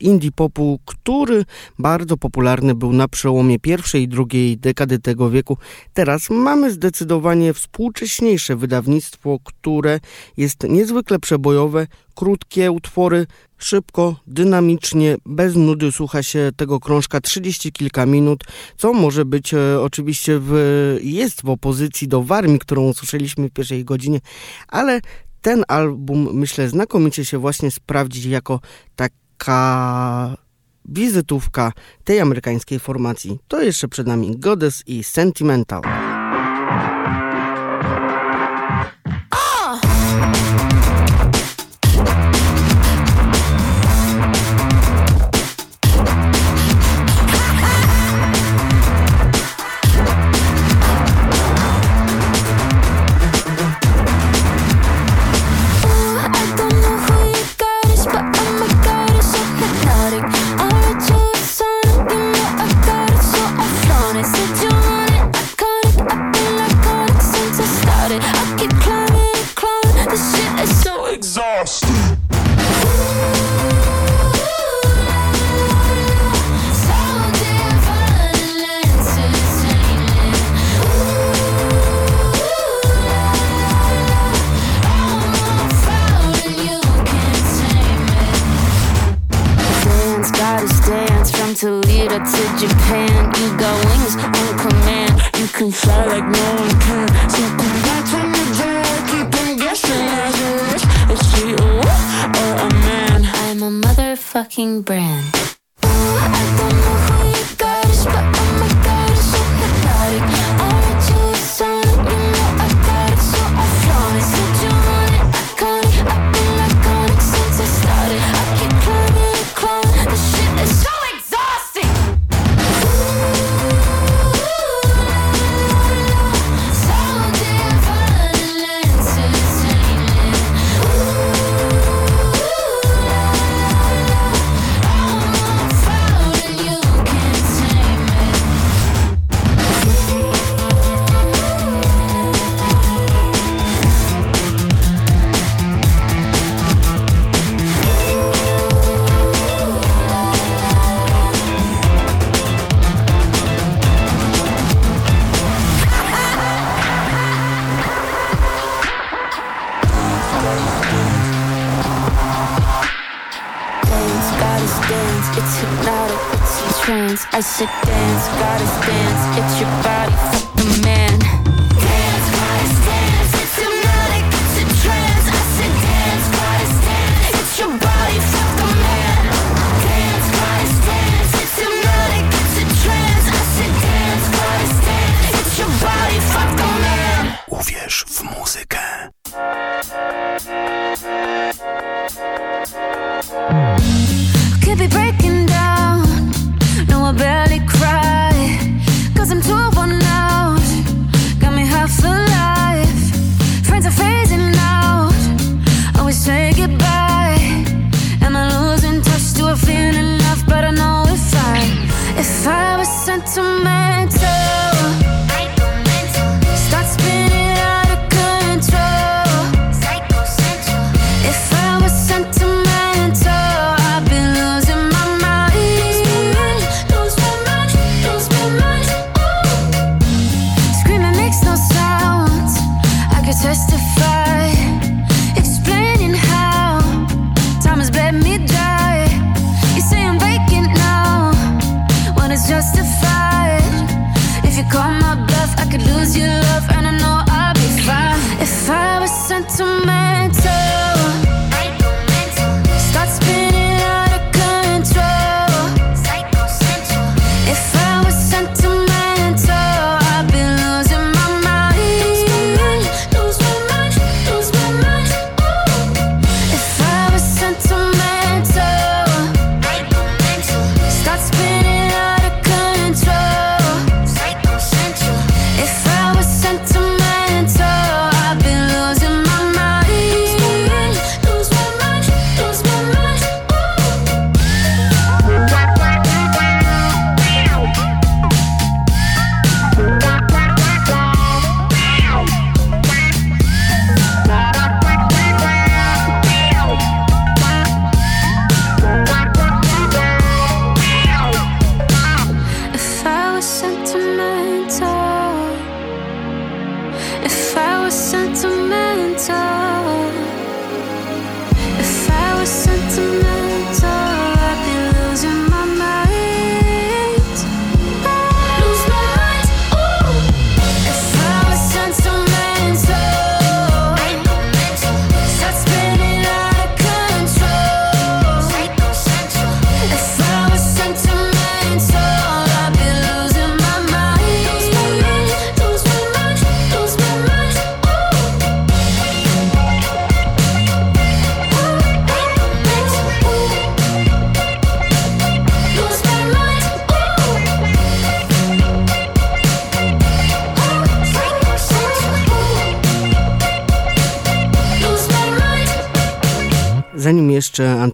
[0.00, 1.44] indie popu, który
[1.78, 5.56] bardzo popularny był na przełomie pierwszej i drugiej dekady tego wieku.
[5.94, 10.00] Teraz mamy zdecydowanie współcześniejsze wydawnictwo, które
[10.36, 11.86] jest niezwykle przebojowe,
[12.16, 13.26] krótkie utwory,
[13.58, 18.44] szybko, dynamicznie, bez nudy słucha się tego krążka 30 kilka minut,
[18.76, 23.84] co może być e, oczywiście w, jest w opozycji do Warmi, którą usłyszeliśmy w pierwszej
[23.84, 24.20] godzinie,
[24.68, 25.00] ale
[25.42, 28.60] ten album myślę znakomicie się właśnie sprawdzi jako
[28.96, 30.36] taka
[30.84, 31.72] wizytówka
[32.04, 33.38] tej amerykańskiej formacji.
[33.48, 35.82] To jeszcze przed nami Goddess i Sentimental.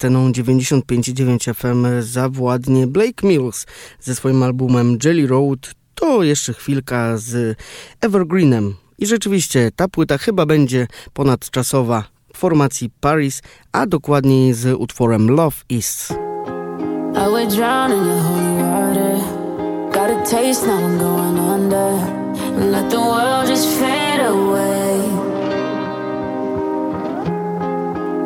[0.03, 3.67] Anteną 95,9 FM zawładnie Blake Mills
[4.01, 5.75] ze swoim albumem Jelly Road.
[5.95, 7.59] To jeszcze chwilka z
[8.01, 8.75] Evergreenem.
[8.99, 12.05] I rzeczywiście ta płyta chyba będzie ponadczasowa
[12.35, 13.43] w formacji Paris,
[13.73, 16.09] a dokładniej z utworem Love Is.
[17.15, 17.27] I
[22.71, 24.72] let the world just fade away.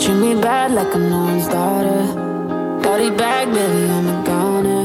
[0.06, 2.00] Treat me bad like I'm no one's daughter.
[2.80, 4.84] Body bag, baby, I'm a goner.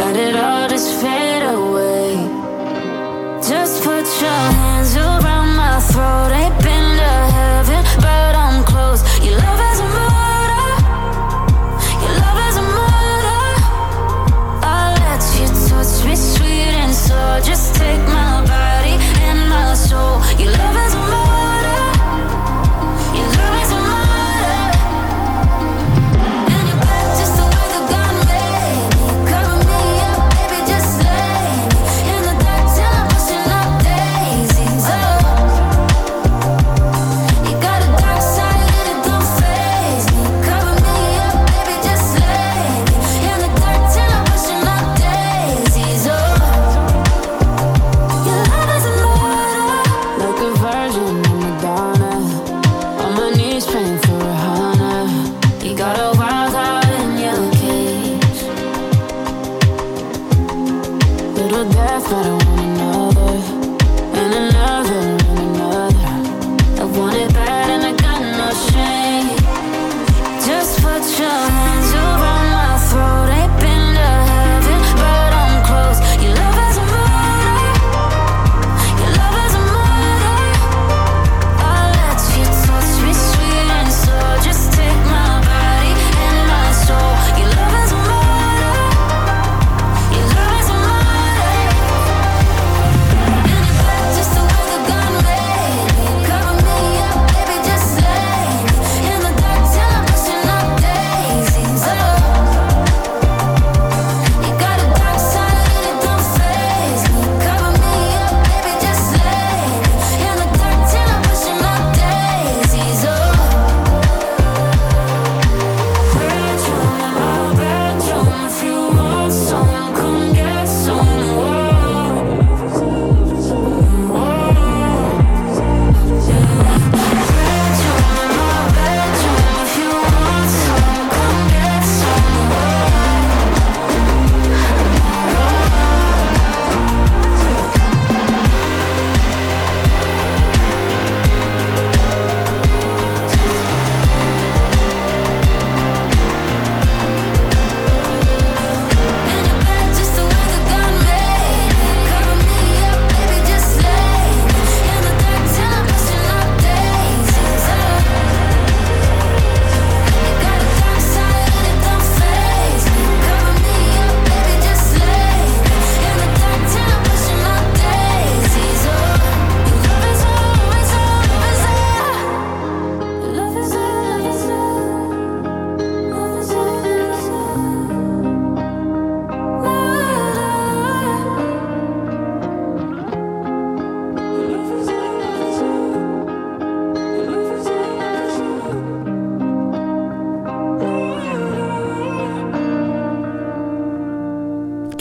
[0.00, 2.16] Let it all just fade away.
[3.46, 6.32] Just put your hands around my throat.
[6.32, 9.02] Ain't been to heaven, but I'm close.
[9.22, 10.68] Your love is a murder.
[12.02, 13.44] Your love is a murder.
[14.64, 17.40] I'll let you touch me sweet and slow.
[17.44, 20.16] Just take my body and my soul.
[20.40, 21.19] Your love is a murder.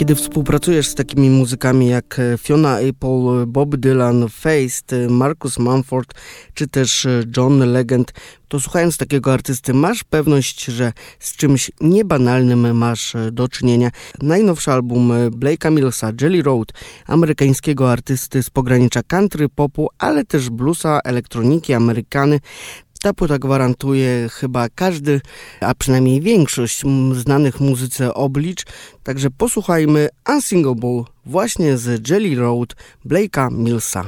[0.10, 6.14] Kiedy współpracujesz z takimi muzykami jak e, Fiona Apple, Bob Dylan, Feist, e, Marcus Mumford
[6.54, 8.14] czy też e, John Legend,
[8.48, 13.90] to słuchając takiego artysty masz pewność, że z czymś niebanalnym masz do czynienia.
[14.22, 16.74] Najnowszy album Blake'a Millsa, Jelly Road,
[17.08, 22.40] amerykańskiego artysty z pogranicza country, popu, ale też bluesa, elektroniki, amerykany,
[23.02, 25.22] ta płyta gwarantuje chyba każdy,
[25.62, 28.64] a przynajmniej większość znanych muzyce oblicz,
[29.04, 34.06] także posłuchajmy Unsingable właśnie z Jelly Road Blake'a Millsa.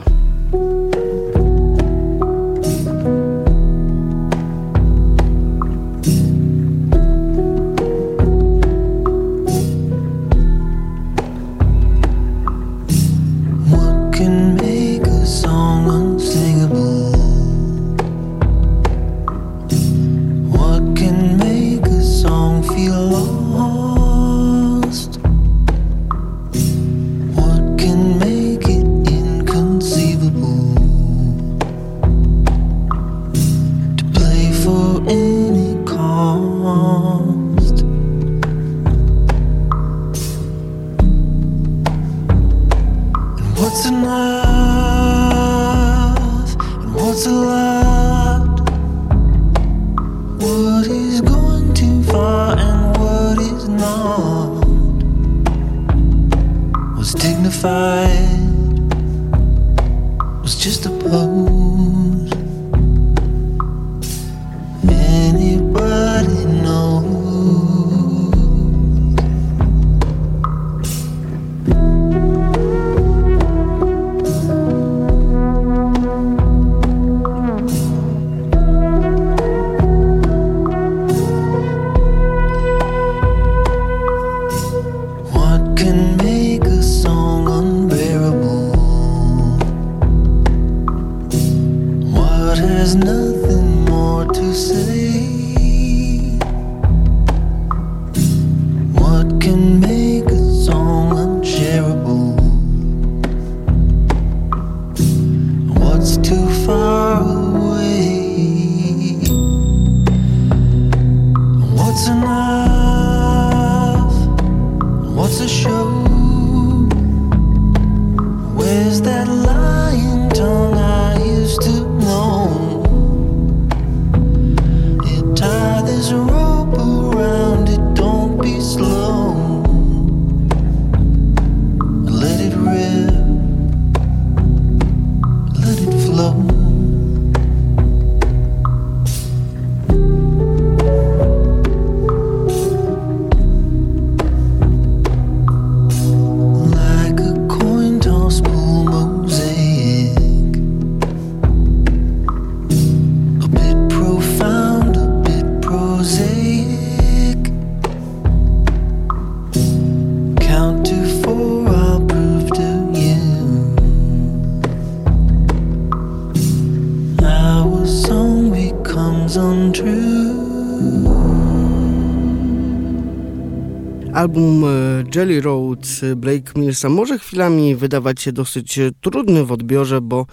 [175.22, 175.80] E, Jelly Road
[176.16, 180.26] Blake Millsa może chwilami wydawać się dosyć trudny w odbiorze, bo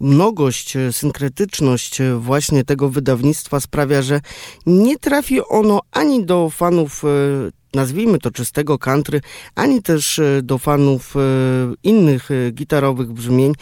[0.00, 4.20] mnogość, e, synkretyczność właśnie tego wydawnictwa sprawia, że
[4.66, 7.08] nie trafi ono ani do fanów e,
[7.74, 9.20] nazwijmy to czystego country,
[9.54, 11.14] ani też do fanów
[11.82, 13.52] innych gitarowych brzmień,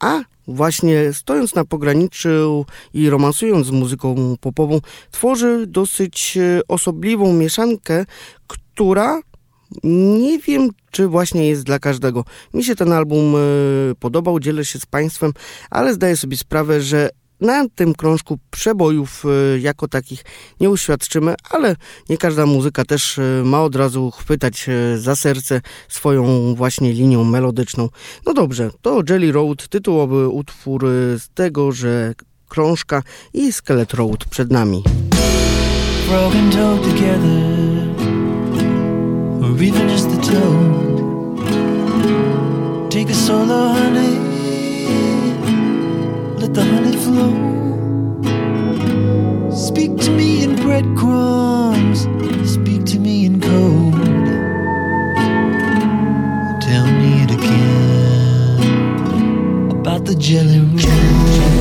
[0.00, 4.80] a właśnie stojąc na pograniczu i romansując z muzyką popową,
[5.10, 6.38] tworzy dosyć
[6.68, 8.04] osobliwą mieszankę,
[8.46, 9.20] która
[9.84, 12.24] nie wiem, czy właśnie jest dla każdego.
[12.54, 13.38] Mi się ten album e,
[13.94, 15.32] podobał, dzielę się z Państwem,
[15.70, 17.10] ale zdaję sobie sprawę, że
[17.40, 20.24] na tym krążku przebojów e, jako takich
[20.60, 21.76] nie uświadczymy, ale
[22.08, 24.66] nie każda muzyka też e, ma od razu chwytać
[24.96, 27.88] za serce swoją właśnie linią melodyczną.
[28.26, 30.86] No dobrze, to Jelly Road, tytułowy utwór
[31.18, 32.14] z tego, że
[32.48, 33.02] krążka
[33.34, 34.82] i Skelet Road przed nami.
[36.08, 37.75] Broken together
[39.62, 41.38] even just the tone.
[42.90, 44.18] Take a solo, honey,
[46.38, 47.32] let the honey flow.
[49.50, 52.00] Speak to me in breadcrumbs,
[52.50, 53.94] speak to me in code.
[56.60, 58.60] Tell me it again
[59.70, 61.55] about the jelly roll.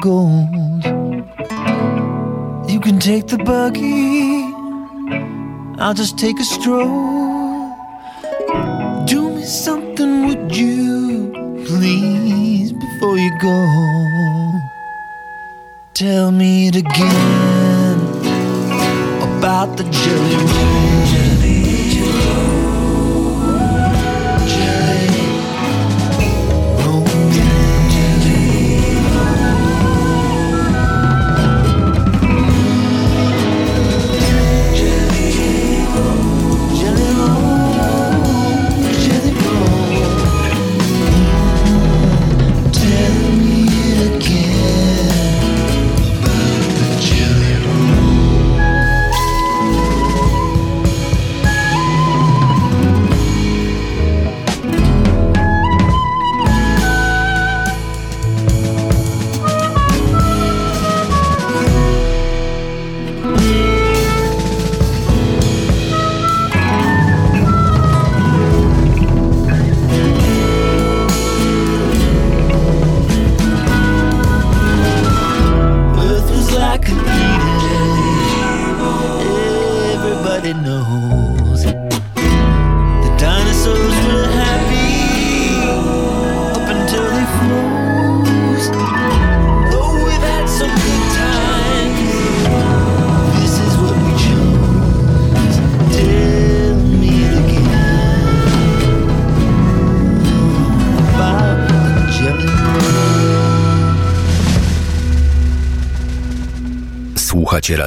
[0.00, 0.84] Gold.
[2.70, 4.42] You can take the buggy.
[5.80, 7.74] I'll just take a stroll.
[9.06, 11.30] Do me something, would you
[11.66, 13.56] please, before you go?
[15.94, 17.98] Tell me it again
[19.38, 21.27] about the jelly roll.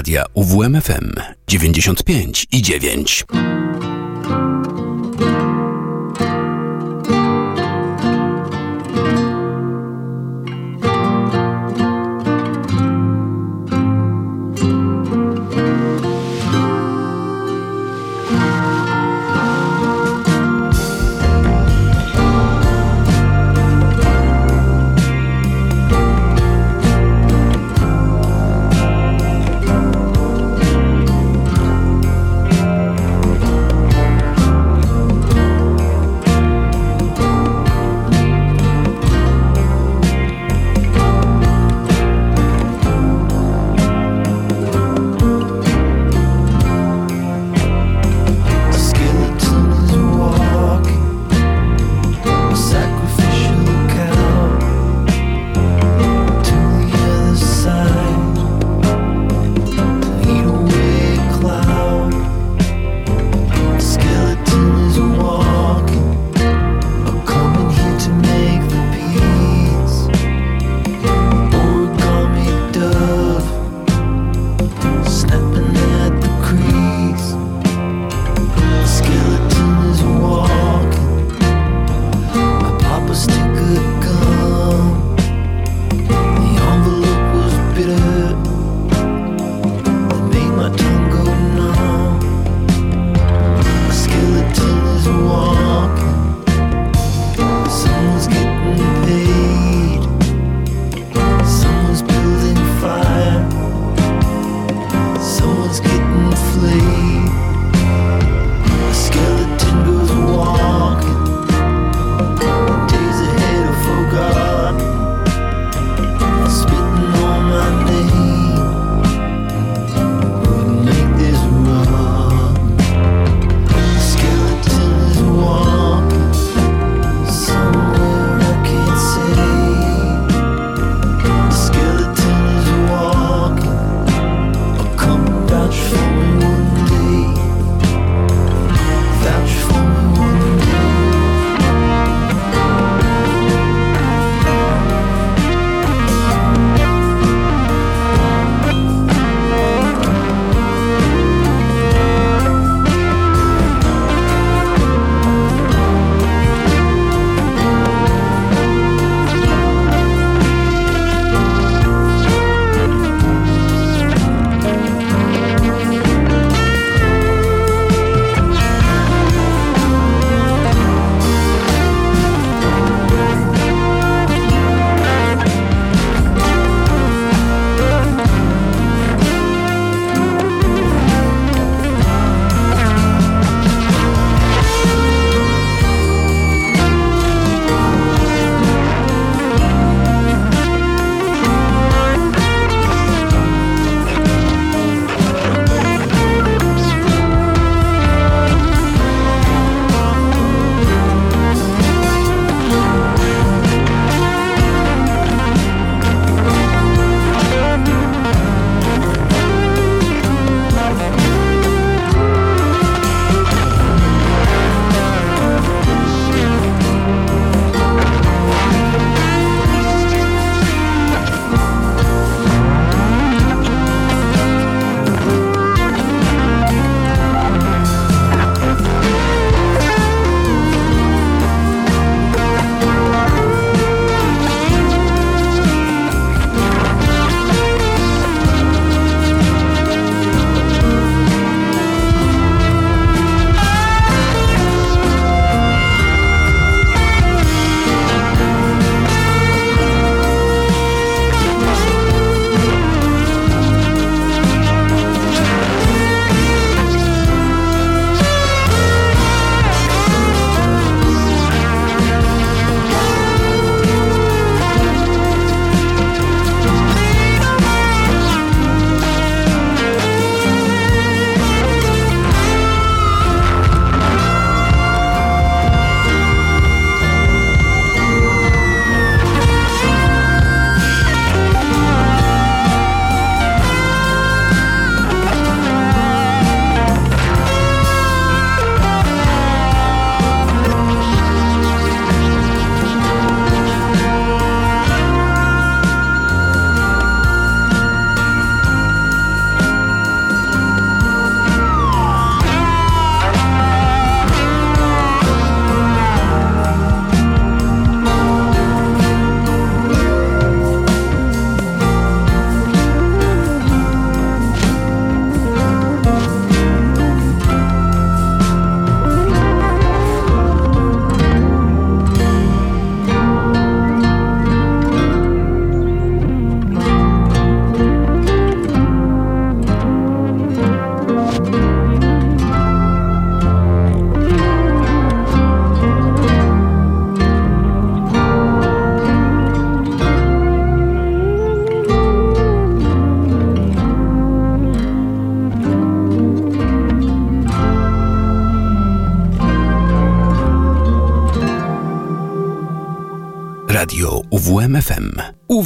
[0.01, 1.13] Radia UWMFM
[1.47, 3.50] 95 i 9.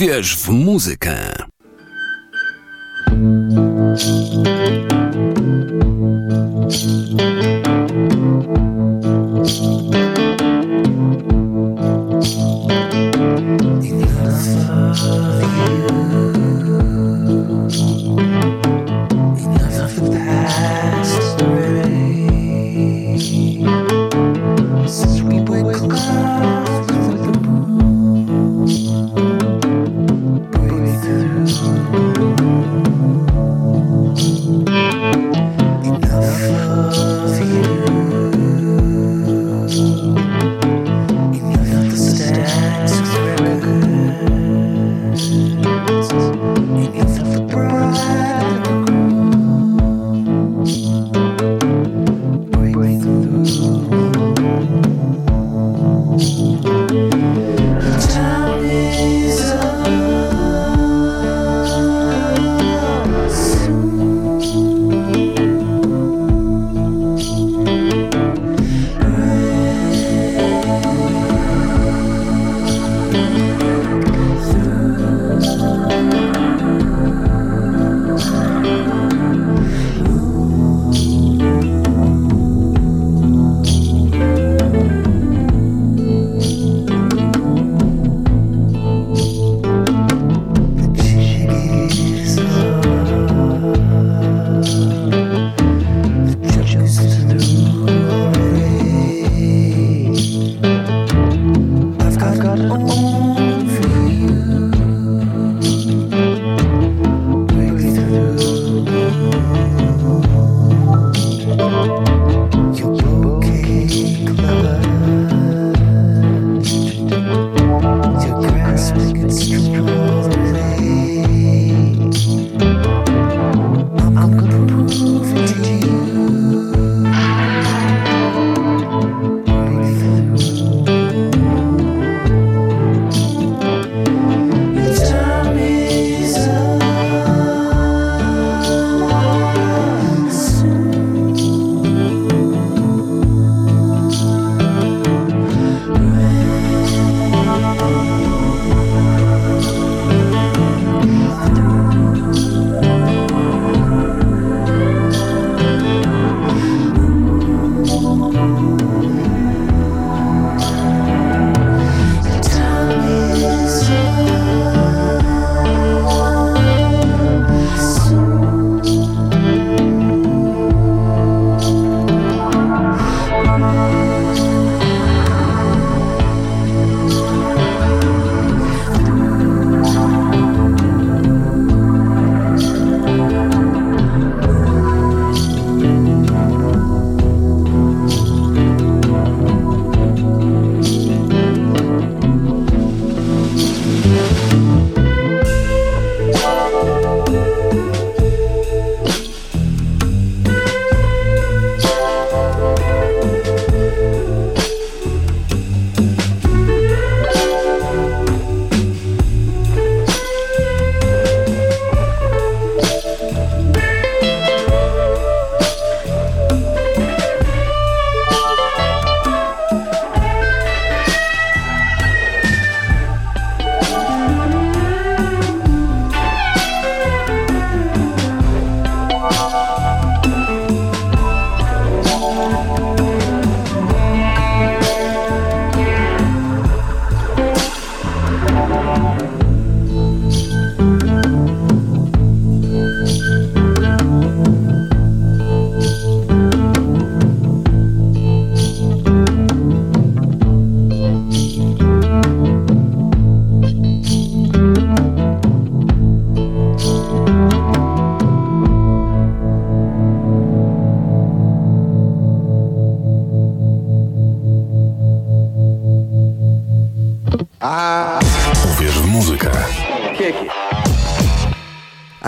[0.05, 1.44] Uwierz w muzykę.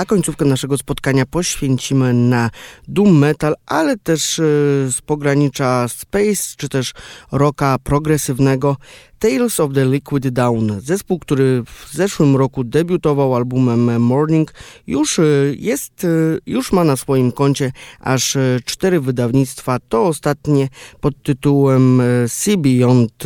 [0.07, 2.49] Końcówkę naszego spotkania poświęcimy na
[2.87, 4.43] doom metal, ale też e,
[4.91, 6.93] z pogranicza space, czy też
[7.31, 8.77] rocka progresywnego.
[9.19, 14.53] Tales of the Liquid Dawn, zespół, który w zeszłym roku debiutował albumem Morning,
[14.87, 15.23] już e,
[15.57, 16.07] jest, e,
[16.45, 19.77] już ma na swoim koncie aż cztery wydawnictwa.
[19.89, 20.69] To ostatnie
[21.01, 23.23] pod tytułem Sea Beyond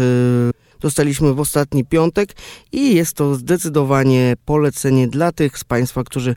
[0.82, 2.36] dostaliśmy w ostatni piątek
[2.72, 6.36] i jest to zdecydowanie polecenie dla tych z Państwa, którzy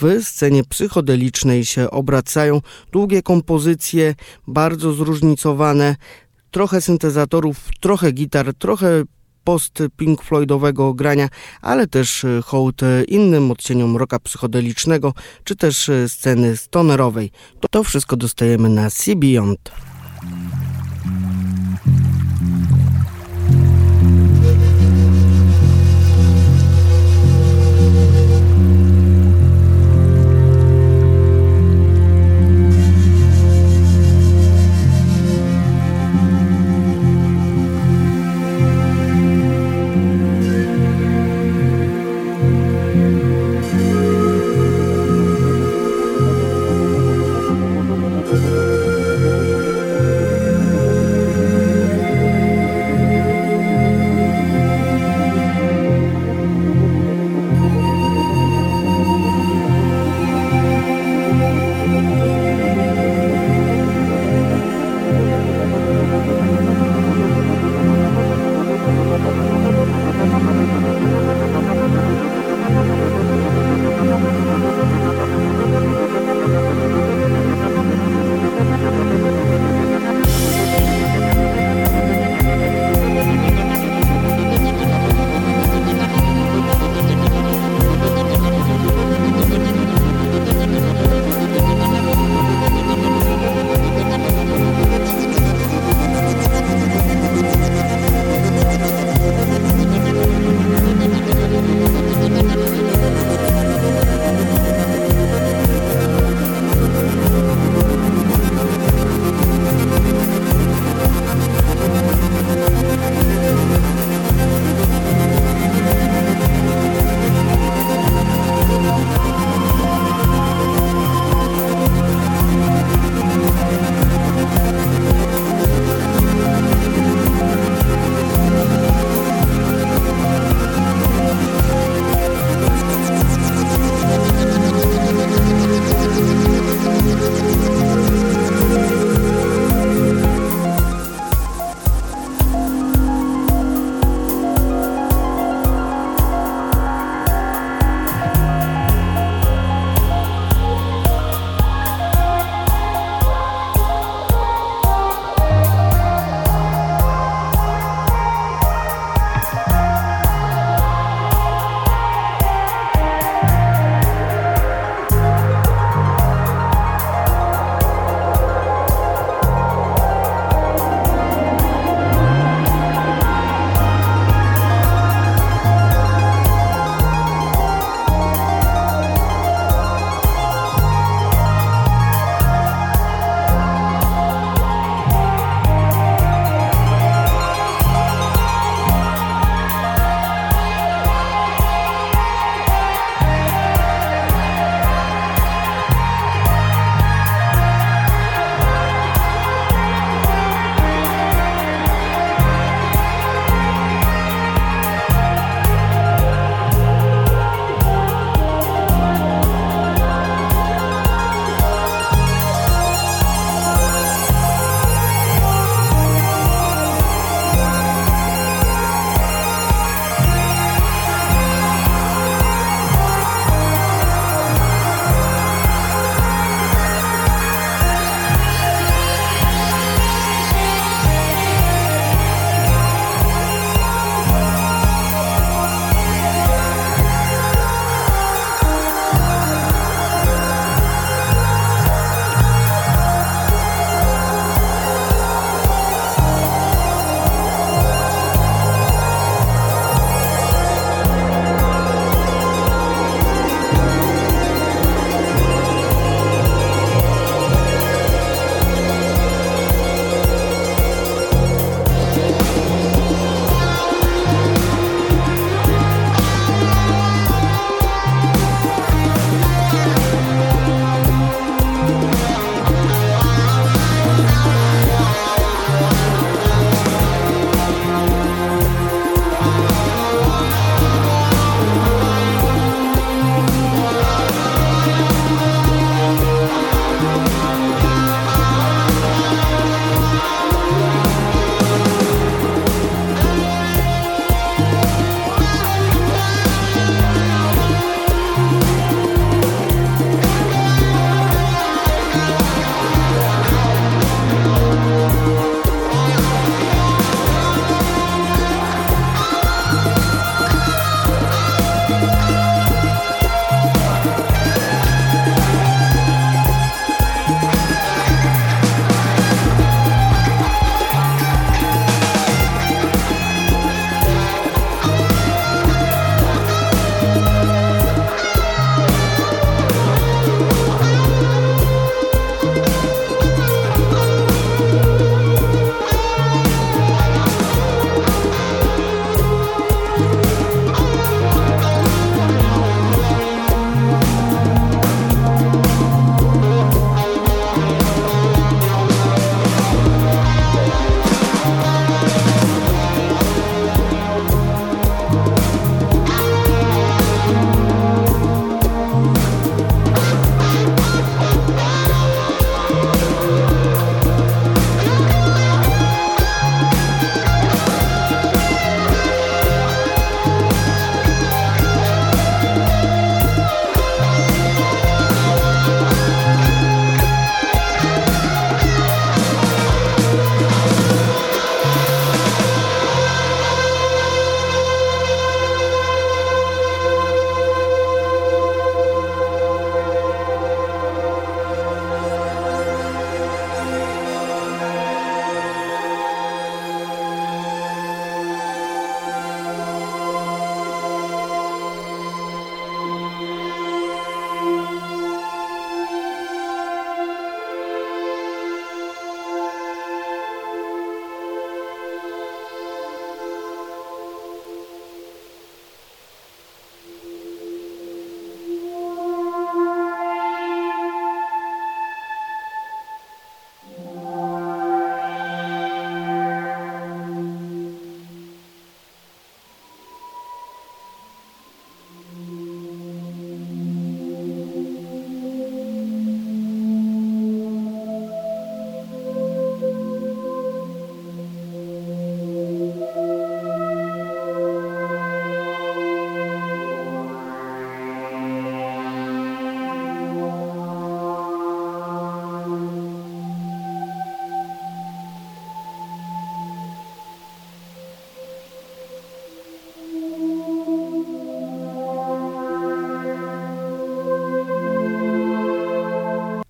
[0.00, 2.60] w scenie psychodelicznej się obracają.
[2.92, 4.14] Długie kompozycje,
[4.46, 5.96] bardzo zróżnicowane,
[6.50, 9.02] trochę syntezatorów, trochę gitar, trochę
[9.44, 11.28] post Pink Floydowego grania,
[11.62, 15.12] ale też e, hołd e, innym odcieniom rocka psychodelicznego,
[15.44, 17.30] czy też e, sceny stonerowej.
[17.60, 19.70] To, to wszystko dostajemy na C Beyond.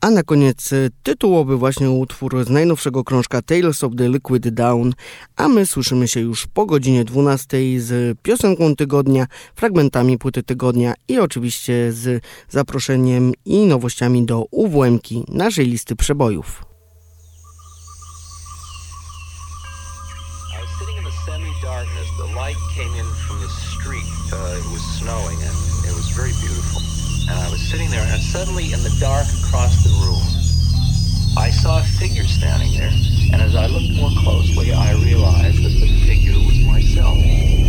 [0.06, 4.92] A na koniec e, tytułowy właśnie utwór z najnowszego krążka Tales of the Liquid Down,
[5.36, 11.18] a my słyszymy się już po godzinie 12 z piosenką tygodnia, fragmentami płyty tygodnia i
[11.18, 16.62] oczywiście z zaproszeniem i nowościami do UWM-ki naszej listy przebojów.
[25.38, 30.22] and I was sitting there, and suddenly in the dark across the room,
[31.36, 32.90] I saw a figure standing there,
[33.32, 37.65] and as I looked more closely, I realized that the figure was myself.